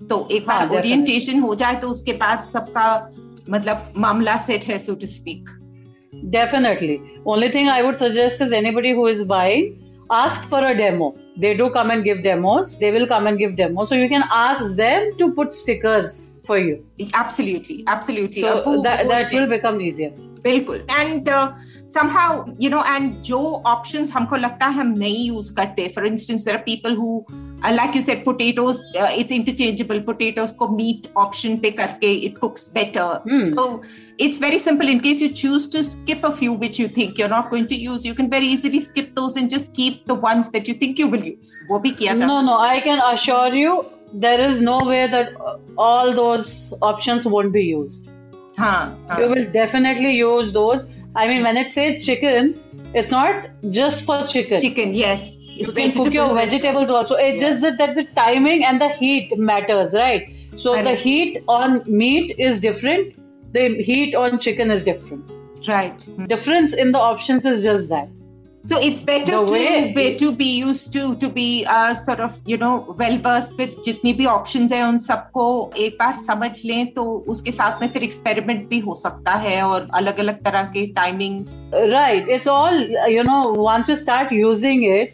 तो 0.08 0.27
एक 0.31 0.49
हाँ, 0.49 0.67
बार 0.67 0.77
ओरिएंटेशन 0.77 1.39
हो 1.39 1.53
जाए 1.55 1.75
तो 1.81 1.89
उसके 1.89 2.13
बाद 2.13 2.45
सबका 2.45 2.88
मतलब 3.49 3.93
मामला 4.05 4.36
सेट 4.45 4.65
है 4.65 4.77
so 4.86 4.95
to 5.03 5.08
speak. 5.15 5.49
Definitely. 6.34 6.95
Only 7.25 7.49
thing 7.51 7.69
I 7.69 7.81
would 7.86 7.97
suggest 7.97 8.41
is 8.41 8.53
anybody 8.53 8.93
who 8.99 9.08
is 9.13 9.23
buying, 9.31 9.65
ask 10.17 10.47
for 10.53 10.62
a 10.67 10.75
demo. 10.77 11.10
They 11.43 11.51
do 11.62 11.69
come 11.77 11.91
and 11.95 12.03
give 12.08 12.23
demos. 12.23 12.77
They 12.84 12.91
will 12.97 13.08
come 13.08 13.27
and 13.31 13.38
give 13.43 13.55
demos. 13.58 13.89
So 13.89 13.95
you 13.95 14.08
can 14.13 14.23
ask 14.31 14.75
them 14.77 15.10
to 15.17 15.31
put 15.39 15.53
stickers 15.53 16.13
for 16.45 16.58
you. 16.58 16.77
Absolutely, 17.13 17.84
absolutely. 17.95 18.41
So 18.41 18.53
अब 18.55 18.63
वो- 18.69 18.84
that, 18.88 19.03
वो- 19.05 19.12
that 19.13 19.34
will 19.39 19.49
become 19.55 19.81
easier. 19.89 20.12
बिल्कुल 20.45 20.81
and 20.99 21.29
somehow 21.86 22.28
you 22.64 22.70
know 22.74 22.82
and 22.94 23.22
जो 23.30 23.38
options 23.74 24.10
हमको 24.16 24.36
लगता 24.36 24.66
है 24.66 24.74
हम 24.80 24.94
नहीं 24.98 25.30
use 25.30 25.50
करते 25.60 25.88
for 25.94 26.04
instance 26.10 26.44
there 26.48 26.58
are 26.58 26.64
people 26.66 26.94
who 27.00 27.08
uh, 27.64 27.72
like 27.78 27.94
you 27.94 28.02
said 28.08 28.24
potatoes 28.24 28.82
uh, 28.96 29.08
it's 29.22 29.36
interchangeable 29.38 30.00
potatoes 30.10 30.52
को 30.62 30.68
meat 30.76 31.08
option 31.24 31.58
पे 31.62 31.70
करके 31.80 32.14
it 32.28 32.38
cooks 32.44 32.66
better 32.78 33.08
Hmm. 33.28 33.44
so 33.54 33.66
it's 34.26 34.38
very 34.44 34.58
simple 34.62 34.88
in 34.94 34.98
case 35.04 35.20
you 35.24 35.30
choose 35.42 35.66
to 35.76 35.82
skip 35.84 36.24
a 36.24 36.32
few 36.40 36.52
which 36.64 36.78
you 36.78 36.88
think 36.98 37.18
you're 37.22 37.32
not 37.36 37.50
going 37.54 37.66
to 37.68 37.76
use 37.84 38.04
you 38.10 38.14
can 38.20 38.28
very 38.34 38.50
easily 38.56 38.80
skip 38.88 39.14
those 39.20 39.36
and 39.42 39.50
just 39.56 39.72
keep 39.80 40.02
the 40.12 40.16
ones 40.26 40.50
that 40.56 40.68
you 40.72 40.74
think 40.84 40.98
you 41.04 41.08
will 41.14 41.24
use 41.30 41.52
वो 41.70 41.78
भी 41.86 41.90
किया 42.02 42.14
जा 42.20 42.26
No, 42.32 42.40
no, 42.50 42.58
I 42.72 42.80
can 42.88 43.00
assure 43.12 43.54
you 43.62 43.72
there 44.22 44.40
is 44.44 44.60
no 44.60 44.76
way 44.86 45.02
that 45.16 45.28
uh, 45.48 45.56
all 45.88 46.14
those 46.14 46.46
options 46.92 47.26
won't 47.34 47.52
be 47.56 47.62
used. 47.66 48.08
सकता 48.08 48.58
हाँ 48.58 49.06
हाँ 49.10 49.18
You 49.20 49.28
will 49.32 49.44
definitely 49.52 50.10
use 50.20 50.52
those. 50.52 50.86
I 51.15 51.28
mean, 51.28 51.43
when 51.43 51.58
it 51.58 51.71
says 51.71 52.06
chicken, 52.06 52.60
it's 52.93 53.12
not 53.12 53.49
just 53.69 54.06
for 54.06 54.28
chicken. 54.28 54.60
chicken 54.60 54.93
yes 54.93 55.36
you 55.56 55.71
can 55.71 55.91
cook 55.91 56.13
your 56.13 56.34
vegetables 56.34 56.89
also. 56.89 57.15
It's 57.15 57.41
just 57.41 57.62
that, 57.62 57.78
that 57.78 57.95
the 57.95 58.04
timing 58.15 58.65
and 58.65 58.82
the 58.82 58.89
heat 58.89 59.38
matters, 59.38 59.93
right? 59.93 60.30
So 60.56 60.82
the 60.82 60.95
heat 60.95 61.43
on 61.47 61.84
meat 61.86 62.36
is 62.38 62.60
different. 62.60 63.15
The 63.54 63.82
heat 63.82 64.15
on 64.15 64.39
chicken 64.39 64.71
is 64.71 64.84
different. 64.84 65.32
right. 65.67 66.28
Difference 66.28 66.73
in 66.73 66.91
the 66.91 66.99
options 66.99 67.45
is 67.45 67.63
just 67.63 67.89
that. 67.89 68.10
So 68.69 68.78
it's 68.82 69.01
better 69.08 69.32
to 69.32 69.54
be, 69.95 70.15
to 70.19 70.32
be 70.38 70.45
used 70.60 70.91
to 70.93 71.01
to 71.23 71.28
be 71.34 71.65
uh, 71.69 71.93
sort 71.93 72.21
of 72.28 72.38
you 72.51 72.58
know 72.62 72.71
well 73.01 73.17
versed 73.25 73.60
with 73.60 73.75
जितनी 73.86 74.13
भी 74.13 74.25
options 74.25 74.71
हैं 74.73 74.84
उन 74.84 74.97
सबको 75.08 75.43
एक 75.78 75.97
बार 75.99 76.15
समझ 76.15 76.49
लें 76.65 76.93
तो 76.93 77.04
उसके 77.34 77.51
साथ 77.51 77.82
में 77.82 77.88
फिर 77.93 78.06
experiment 78.06 78.63
भी 78.69 78.80
हो 78.88 78.95
सकता 78.95 79.32
है 79.43 79.62
और 79.63 79.88
अलग 79.93 80.19
अलग 80.19 80.41
तरह 80.45 80.63
के 80.78 80.88
timings 80.93 81.54
Right. 81.93 82.34
It's 82.38 82.47
all, 82.47 82.80
you 83.17 83.23
know, 83.30 83.54
once 83.67 83.93
you 83.93 83.97
start 84.06 84.32
using 84.32 84.84
it, 84.95 85.13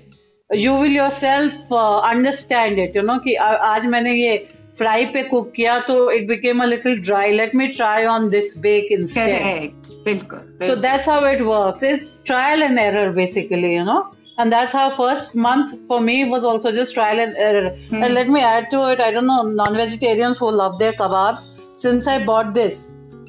you 0.50 0.72
will 0.74 0.96
yourself 1.02 1.54
uh, 1.72 2.00
understand 2.14 2.80
it, 2.86 2.96
you 2.96 3.02
know, 3.02 3.20
कि 3.20 3.36
आ- 3.36 3.60
आज 3.74 3.86
मैंने 3.86 4.14
ये 4.14 4.38
फ्राई 4.78 5.06
पे 5.14 5.24
कुक 5.30 5.52
किया 5.56 5.80
तो 5.88 6.12
it 6.12 6.28
became 6.28 6.62
a 6.64 6.66
little 6.66 7.02
dry 7.02 7.32
let 7.32 7.56
me 7.56 7.68
try 7.68 8.06
on 8.14 8.30
this 8.30 8.58
bake 8.62 8.92
instead 8.92 9.72
बिल्कुल 10.06 10.68
so 10.68 10.76
that's 10.88 11.10
how 11.10 11.28
it 11.34 11.42
works 11.52 11.84
it's 11.84 12.24
trial 12.28 12.64
and 12.64 12.80
error 12.80 13.10
basically 13.22 13.76
you 13.76 13.84
know 13.94 14.02
and 14.42 14.54
that's 14.54 14.76
how 14.76 14.84
first 14.98 15.34
month 15.46 15.72
for 15.88 15.98
me 16.04 16.14
was 16.30 16.46
also 16.52 16.72
just 16.76 16.96
trial 16.98 17.20
and 17.24 17.36
error. 17.48 17.72
And 17.92 18.14
let 18.14 18.30
me 18.36 18.40
add 18.52 18.70
to 18.72 18.80
it 18.92 19.02
i 19.08 19.10
don't 19.16 19.28
know 19.32 19.42
non-vegetarians 19.58 20.40
who 20.44 20.52
love 20.60 20.80
their 20.80 20.96
kebabs 21.02 21.50
since 21.84 22.08
i 22.14 22.16
bought 22.30 22.54
this 22.56 22.80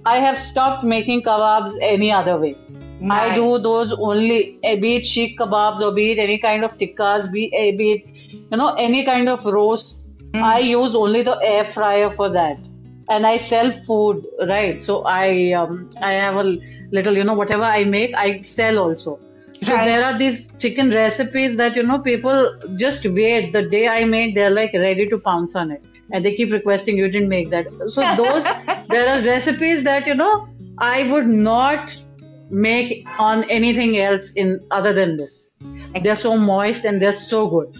i 0.05 0.15
have 0.27 0.39
stopped 0.45 0.87
making 0.95 1.23
kebabs 1.23 1.77
any 1.81 2.13
other 2.21 2.39
way. 2.39 2.57
I 3.11 3.35
do 3.35 3.59
those 3.59 3.93
only, 3.93 4.59
eh, 4.63 4.77
be 4.77 4.97
it 4.97 5.05
seekh 5.05 5.37
kebabs 5.37 5.81
or 5.81 5.93
be 5.93 6.13
it 6.13 6.19
any 6.19 6.39
kind 6.39 6.65
of 6.65 6.77
tikkas, 6.79 7.33
be, 7.33 7.53
eh, 7.53 7.73
be 7.73 8.05
you 8.33 8.57
know, 8.57 8.75
any 8.75 9.05
kind 9.05 9.29
of 9.29 9.45
roast 9.45 10.02
Hmm. 10.35 10.43
I 10.43 10.59
use 10.61 10.95
only 10.95 11.23
the 11.23 11.39
air 11.43 11.65
fryer 11.71 12.11
for 12.11 12.29
that. 12.31 12.59
And 13.09 13.27
I 13.27 13.37
sell 13.37 13.73
food, 13.73 14.25
right? 14.49 14.83
So 14.83 15.03
I 15.05 15.53
um, 15.53 15.91
I 16.01 16.13
have 16.13 16.37
a 16.37 16.45
little, 16.91 17.17
you 17.17 17.25
know, 17.25 17.35
whatever 17.35 17.65
I 17.65 17.85
make, 17.85 18.15
I 18.15 18.41
sell 18.43 18.79
also. 18.79 19.19
So 19.63 19.73
Right. 19.75 19.85
there 19.85 20.05
are 20.05 20.19
these 20.19 20.55
chicken 20.59 20.91
recipes 20.91 21.57
that 21.57 21.77
you 21.77 21.83
know 21.83 21.99
people 21.99 22.59
just 22.77 23.05
wait. 23.05 23.53
The 23.53 23.63
day 23.69 23.87
I 23.89 24.05
make, 24.05 24.35
they're 24.35 24.51
like 24.51 24.73
ready 24.73 25.09
to 25.09 25.19
pounce 25.19 25.55
on 25.55 25.71
it, 25.71 25.85
and 26.11 26.25
they 26.25 26.35
keep 26.35 26.53
requesting 26.53 26.97
you 26.97 27.09
didn't 27.09 27.29
make 27.29 27.51
that. 27.51 27.69
So 27.91 28.03
those 28.17 28.45
there 28.89 29.07
are 29.13 29.23
recipes 29.27 29.85
that 29.85 30.07
you 30.07 30.15
know 30.15 30.49
I 30.79 31.11
would 31.13 31.27
not 31.29 31.95
make 32.51 33.07
on 33.19 33.45
anything 33.45 33.99
else 33.99 34.33
in 34.33 34.61
other 34.71 34.93
than 34.93 35.17
this. 35.17 35.55
They're 36.03 36.17
so 36.17 36.37
moist 36.37 36.85
and 36.85 37.01
they're 37.01 37.13
so 37.13 37.49
good. 37.49 37.77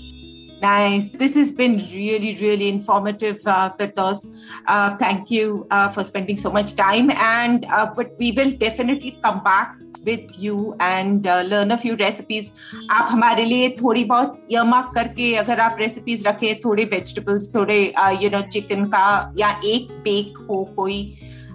Nice. 0.62 1.10
This 1.10 1.36
has 1.36 1.52
been 1.52 1.78
really, 1.94 2.36
really 2.42 2.68
informative, 2.68 3.42
uh, 3.46 3.72
Firdaus. 3.78 4.26
Uh, 4.66 4.98
thank 4.98 5.30
you 5.30 5.68
uh, 5.70 5.90
for 5.90 6.04
spending 6.04 6.36
so 6.36 6.50
much 6.50 6.76
time. 6.76 7.12
And 7.12 7.66
uh, 7.66 7.94
but 7.96 8.16
we 8.18 8.32
will 8.32 8.52
definitely 8.52 9.20
come 9.24 9.44
back 9.44 9.76
with 10.04 10.40
you 10.40 10.76
and 10.80 11.28
uh, 11.28 11.42
learn 11.42 11.72
a 11.72 11.78
few 11.78 11.96
recipes. 11.96 12.52
आप 12.92 13.08
हमारे 13.12 13.46
लिए 13.46 13.70
थोड़ी 13.82 14.04
बहुत 14.06 14.48
earmark 14.52 14.94
करके 14.96 15.34
अगर 15.44 15.60
आप 15.60 15.78
recipes 15.78 16.26
रखें 16.28 16.60
थोड़े 16.66 16.86
vegetables 16.94 17.54
थोड़े 17.56 17.80
यू 18.24 18.30
नो 18.30 18.42
चिकन 18.52 18.86
का 18.96 19.34
या 19.38 19.50
एक 19.66 19.92
बेक 20.04 20.38
हो 20.50 20.64
कोई 20.78 21.00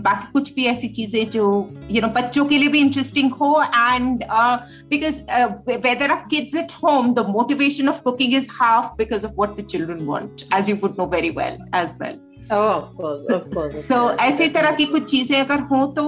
बाकी 0.02 0.32
कुछ 0.32 0.54
भी 0.54 0.64
ऐसी 0.66 0.88
चीजें 0.98 1.30
जो 1.30 1.44
यू 1.90 2.02
नो 2.02 2.08
बच्चों 2.16 2.44
के 2.46 2.58
लिए 2.58 2.68
भी 2.68 2.78
इंटरेस्टिंग 2.80 3.32
हो 3.40 3.52
and 3.62 4.24
because 4.90 5.20
whether 5.87 6.11
are 6.11 6.24
kids 6.30 6.54
at 6.62 6.72
home 6.82 7.12
the 7.14 7.26
motivation 7.28 7.88
of 7.88 8.00
cooking 8.04 8.35
is 8.35 8.48
half 8.61 8.94
because 8.98 9.24
of 9.24 9.35
what 9.38 9.56
the 9.61 9.66
children 9.66 10.04
want 10.06 10.42
as 10.58 10.70
you 10.70 10.76
would 10.82 10.94
know 10.98 11.06
very 11.14 11.30
well 11.38 11.58
as 11.76 11.96
well 12.02 12.20
Oh, 12.52 12.62
of 12.70 12.88
course, 12.96 13.28
of 13.32 13.44
course. 13.52 13.76
सो 13.80 13.98
ऐसे 14.20 14.48
तरह 14.54 14.70
की 14.76 14.85
कुछ 14.87 15.04
चीजें 15.11 15.38
अगर 15.40 15.61
हो 15.68 15.87
तो 15.98 16.04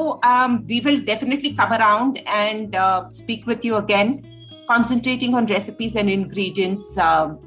we 0.66 0.80
will 0.84 1.00
definitely 1.04 1.50
come 1.60 1.74
around 1.74 2.18
and 2.18 2.74
speak 3.14 3.48
with 3.48 3.64
you 3.66 3.74
again 3.74 4.18
concentrating 4.66 5.34
on 5.34 5.46
recipes 5.46 5.94
and 5.94 6.10
ingredients 6.10 6.84
um, 6.98 7.38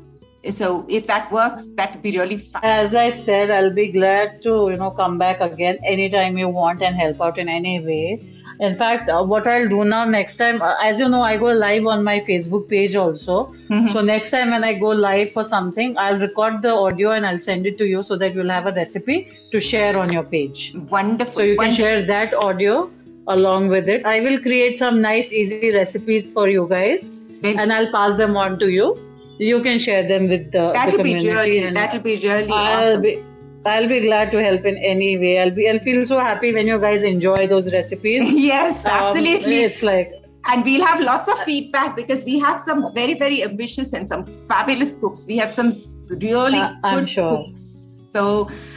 so 0.50 0.84
if 0.88 1.06
that 1.06 1.30
works 1.32 1.66
that 1.76 1.92
would 1.92 2.02
be 2.02 2.18
really 2.18 2.36
fun 2.38 2.60
As 2.64 2.94
I 2.94 3.10
said, 3.10 3.50
I'll 3.50 3.72
be 3.72 3.92
glad 3.92 4.42
to 4.42 4.68
you 4.70 4.76
know 4.76 4.90
come 4.90 5.18
back 5.18 5.40
again 5.40 5.78
anytime 5.84 6.36
you 6.36 6.48
want 6.48 6.82
and 6.82 6.96
help 6.96 7.20
out 7.20 7.38
in 7.38 7.48
any 7.48 7.80
way. 7.80 8.20
In 8.60 8.74
fact, 8.76 9.08
uh, 9.08 9.22
what 9.24 9.46
I'll 9.46 9.68
do 9.68 9.84
now 9.84 10.04
next 10.04 10.36
time, 10.36 10.60
uh, 10.62 10.74
as 10.82 11.00
you 11.00 11.08
know, 11.08 11.20
I 11.22 11.36
go 11.36 11.46
live 11.46 11.86
on 11.86 12.04
my 12.04 12.20
Facebook 12.20 12.68
page 12.68 12.94
also. 12.94 13.54
So 13.92 14.02
next 14.02 14.30
time 14.30 14.50
when 14.50 14.62
I 14.62 14.74
go 14.78 14.88
live 14.90 15.32
for 15.32 15.42
something, 15.42 15.96
I'll 15.98 16.18
record 16.20 16.60
the 16.62 16.72
audio 16.72 17.10
and 17.12 17.26
I'll 17.26 17.38
send 17.38 17.66
it 17.66 17.76
to 17.78 17.86
you 17.86 18.02
so 18.02 18.16
that 18.18 18.34
you'll 18.34 18.50
have 18.50 18.66
a 18.66 18.72
recipe 18.72 19.28
to 19.52 19.58
share 19.58 19.98
on 19.98 20.12
your 20.12 20.22
page. 20.22 20.74
wonderful 20.90 21.32
So 21.34 21.42
you 21.42 21.54
can 21.56 21.58
wonderful. 21.58 21.84
share 21.84 22.06
that 22.06 22.34
audio 22.34 22.90
along 23.26 23.68
with 23.68 23.88
it. 23.88 24.04
I 24.04 24.20
will 24.20 24.38
create 24.40 24.76
some 24.76 25.00
nice, 25.00 25.32
easy 25.32 25.72
recipes 25.74 26.30
for 26.32 26.48
you 26.48 26.66
guys, 26.68 27.20
Very- 27.40 27.56
and 27.56 27.72
I'll 27.72 27.90
pass 27.90 28.16
them 28.16 28.36
on 28.36 28.58
to 28.60 28.68
you. 28.70 28.96
You 29.38 29.62
can 29.62 29.78
share 29.78 30.06
them 30.06 30.28
with 30.28 30.52
the, 30.52 30.58
the 30.68 30.72
that'll 30.72 31.02
be 31.02 31.14
community. 31.14 31.60
really 31.60 31.70
that'll 31.70 32.00
be 32.00 32.16
really 32.16 32.50
I'll 32.50 32.90
awesome 32.92 33.02
be. 33.02 33.22
I'll 33.64 33.88
be 33.88 34.00
glad 34.00 34.30
to 34.32 34.42
help 34.42 34.64
in 34.64 34.76
any 34.78 35.18
way. 35.18 35.38
I'll 35.40 35.50
be. 35.50 35.68
I'll 35.68 35.78
feel 35.78 36.04
so 36.06 36.18
happy 36.18 36.52
when 36.52 36.66
you 36.66 36.78
guys 36.80 37.02
enjoy 37.04 37.46
those 37.46 37.72
recipes. 37.72 38.32
yes 38.52 38.84
Um, 38.84 38.92
absolutely 38.92 39.56
it's 39.64 39.82
like 39.82 40.12
and 40.46 40.64
we'll 40.64 40.84
have 40.84 41.00
lots 41.00 41.28
of 41.28 41.38
feedback 41.40 41.94
because 41.96 42.24
we 42.24 42.38
have 42.40 42.60
some 42.60 42.92
very 42.94 43.14
very 43.14 43.42
ambitious 43.44 43.92
and 43.92 44.08
some 44.08 44.24
fabulous 44.26 44.96
cooks 44.96 45.24
we 45.28 45.36
have 45.36 45.52
some 45.52 45.72
really 46.10 46.58
Uh, 46.58 46.74
I'm 46.82 47.00
good 47.00 47.10
sure. 47.10 47.44
cooks 47.46 47.60
so 48.12 48.22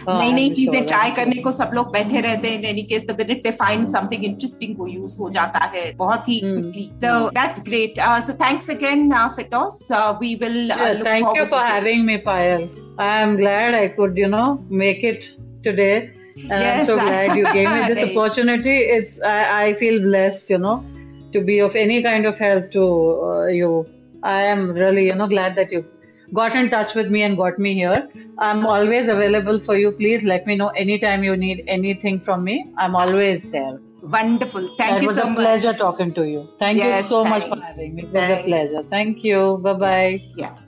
नई 0.10 0.32
नई 0.34 0.50
चीज़ें 0.56 0.86
try 0.88 1.12
करने 1.19 1.41
को 1.43 1.52
सब 1.60 1.71
लोग 1.74 1.91
बैठे 1.93 2.21
रहते 2.28 2.50
हैं 2.50 2.63
any 2.69 2.84
case 2.93 3.06
the 3.08 3.17
minute 3.19 3.43
they 3.43 3.52
find 3.62 3.88
something 3.95 4.26
interesting 4.26 4.76
वो 4.80 4.88
यूज़ 4.88 5.17
हो 5.19 5.30
जाता 5.38 5.65
है 5.76 5.86
बहुत 6.04 6.30
ही 6.30 6.39
quickly 6.43 6.89
so 7.06 7.13
that's 7.39 7.63
great 7.69 8.00
so 8.28 8.34
thanks 8.43 8.69
again 8.71 9.12
फिटोस 9.38 9.80
we 10.21 10.36
will 10.43 10.71
thank 11.06 11.38
you 11.38 11.45
for 11.56 11.65
having 11.71 12.06
me 12.06 12.17
Payal 12.28 12.69
I 13.02 13.21
am 13.21 13.36
glad 13.38 13.76
I 13.76 13.88
could 14.02 14.19
you 14.19 14.28
know 14.38 14.45
make 14.84 15.06
it 15.13 15.34
today 15.65 15.93
I'm 16.38 16.86
so 16.86 16.95
glad 16.98 17.38
you 17.38 17.52
gave 17.54 17.69
me 17.69 17.88
this 17.88 18.04
opportunity. 18.08 18.78
It's 18.95 19.21
I, 19.21 19.67
I 19.67 19.74
feel 19.74 20.02
blessed, 20.02 20.50
you 20.50 20.58
know, 20.58 20.84
to 21.34 21.41
be 21.41 21.60
of 21.60 21.76
any 21.76 22.04
kind 22.04 22.26
of 22.26 22.38
help 22.38 22.71
to 22.71 22.86
uh, 23.24 23.45
you. 23.48 23.88
I 24.24 24.43
am 24.43 24.71
really, 24.74 25.06
you 25.06 25.15
know, 25.15 25.28
glad 25.28 25.56
that 25.56 25.71
you 25.71 25.86
got 26.33 26.55
in 26.55 26.69
touch 26.69 26.95
with 26.95 27.09
me 27.09 27.23
and 27.23 27.38
got 27.38 27.59
me 27.59 27.73
here. 27.73 28.09
I'm 28.38 28.65
always 28.65 29.07
available 29.07 29.59
for 29.59 29.77
you. 29.77 29.91
Please 29.91 30.23
let 30.23 30.45
me 30.47 30.55
know 30.55 30.69
anytime 30.69 31.23
you 31.23 31.35
need 31.38 31.63
anything 31.67 32.19
from 32.19 32.43
me. 32.43 32.71
I'm 32.77 32.95
always 32.95 33.51
there. 33.51 33.79
wonderful 34.05 34.67
thank 34.77 34.97
it 34.97 35.03
you 35.03 35.13
so 35.13 35.29
much. 35.29 35.31
It 35.31 35.38
was 35.38 35.63
a 35.63 35.67
pleasure 35.67 35.73
talking 35.77 36.11
to 36.13 36.27
you. 36.27 36.47
Thank 36.59 36.77
yes, 36.77 36.97
you 36.97 37.03
so 37.03 37.23
much 37.23 37.43
for 37.43 37.57
having 37.61 37.95
me. 37.95 38.03
It 38.03 38.11
was 38.11 38.29
a 38.29 38.43
pleasure. 38.43 38.83
Thank 38.83 39.23
you. 39.23 39.57
Bye 39.63 39.73
bye. 39.73 40.21
Yeah. 40.38 40.61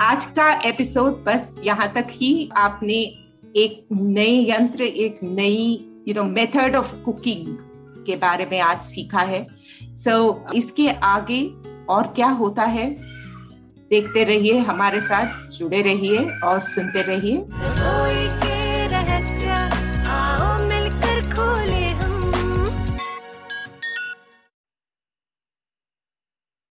आज 0.00 0.24
का 0.34 0.48
episode 0.66 1.14
बस 1.24 1.54
यहाँ 1.64 1.92
तक 1.94 2.06
ही 2.10 2.28
आपने 2.56 2.96
एक 3.56 3.86
नई 3.92 4.44
यंत्र 4.50 4.82
एक 4.82 5.18
नई 5.22 5.56
you 6.08 6.14
know 6.14 6.24
method 6.24 6.76
of 6.76 6.94
cooking 7.04 7.56
के 8.06 8.16
बारे 8.16 8.46
में 8.50 8.58
आज 8.60 8.82
सीखा 8.84 9.20
है 9.30 9.46
सो 9.94 10.10
so, 10.10 10.54
इसके 10.56 10.88
आगे 11.04 11.42
और 11.90 12.12
क्या 12.16 12.28
होता 12.42 12.64
है 12.64 12.86
देखते 13.90 14.24
रहिए 14.24 14.58
हमारे 14.58 15.00
साथ 15.00 15.50
जुड़े 15.50 15.80
रहिए 15.82 16.18
और 16.44 16.60
सुनते 16.62 17.02
रहिए। 17.02 17.36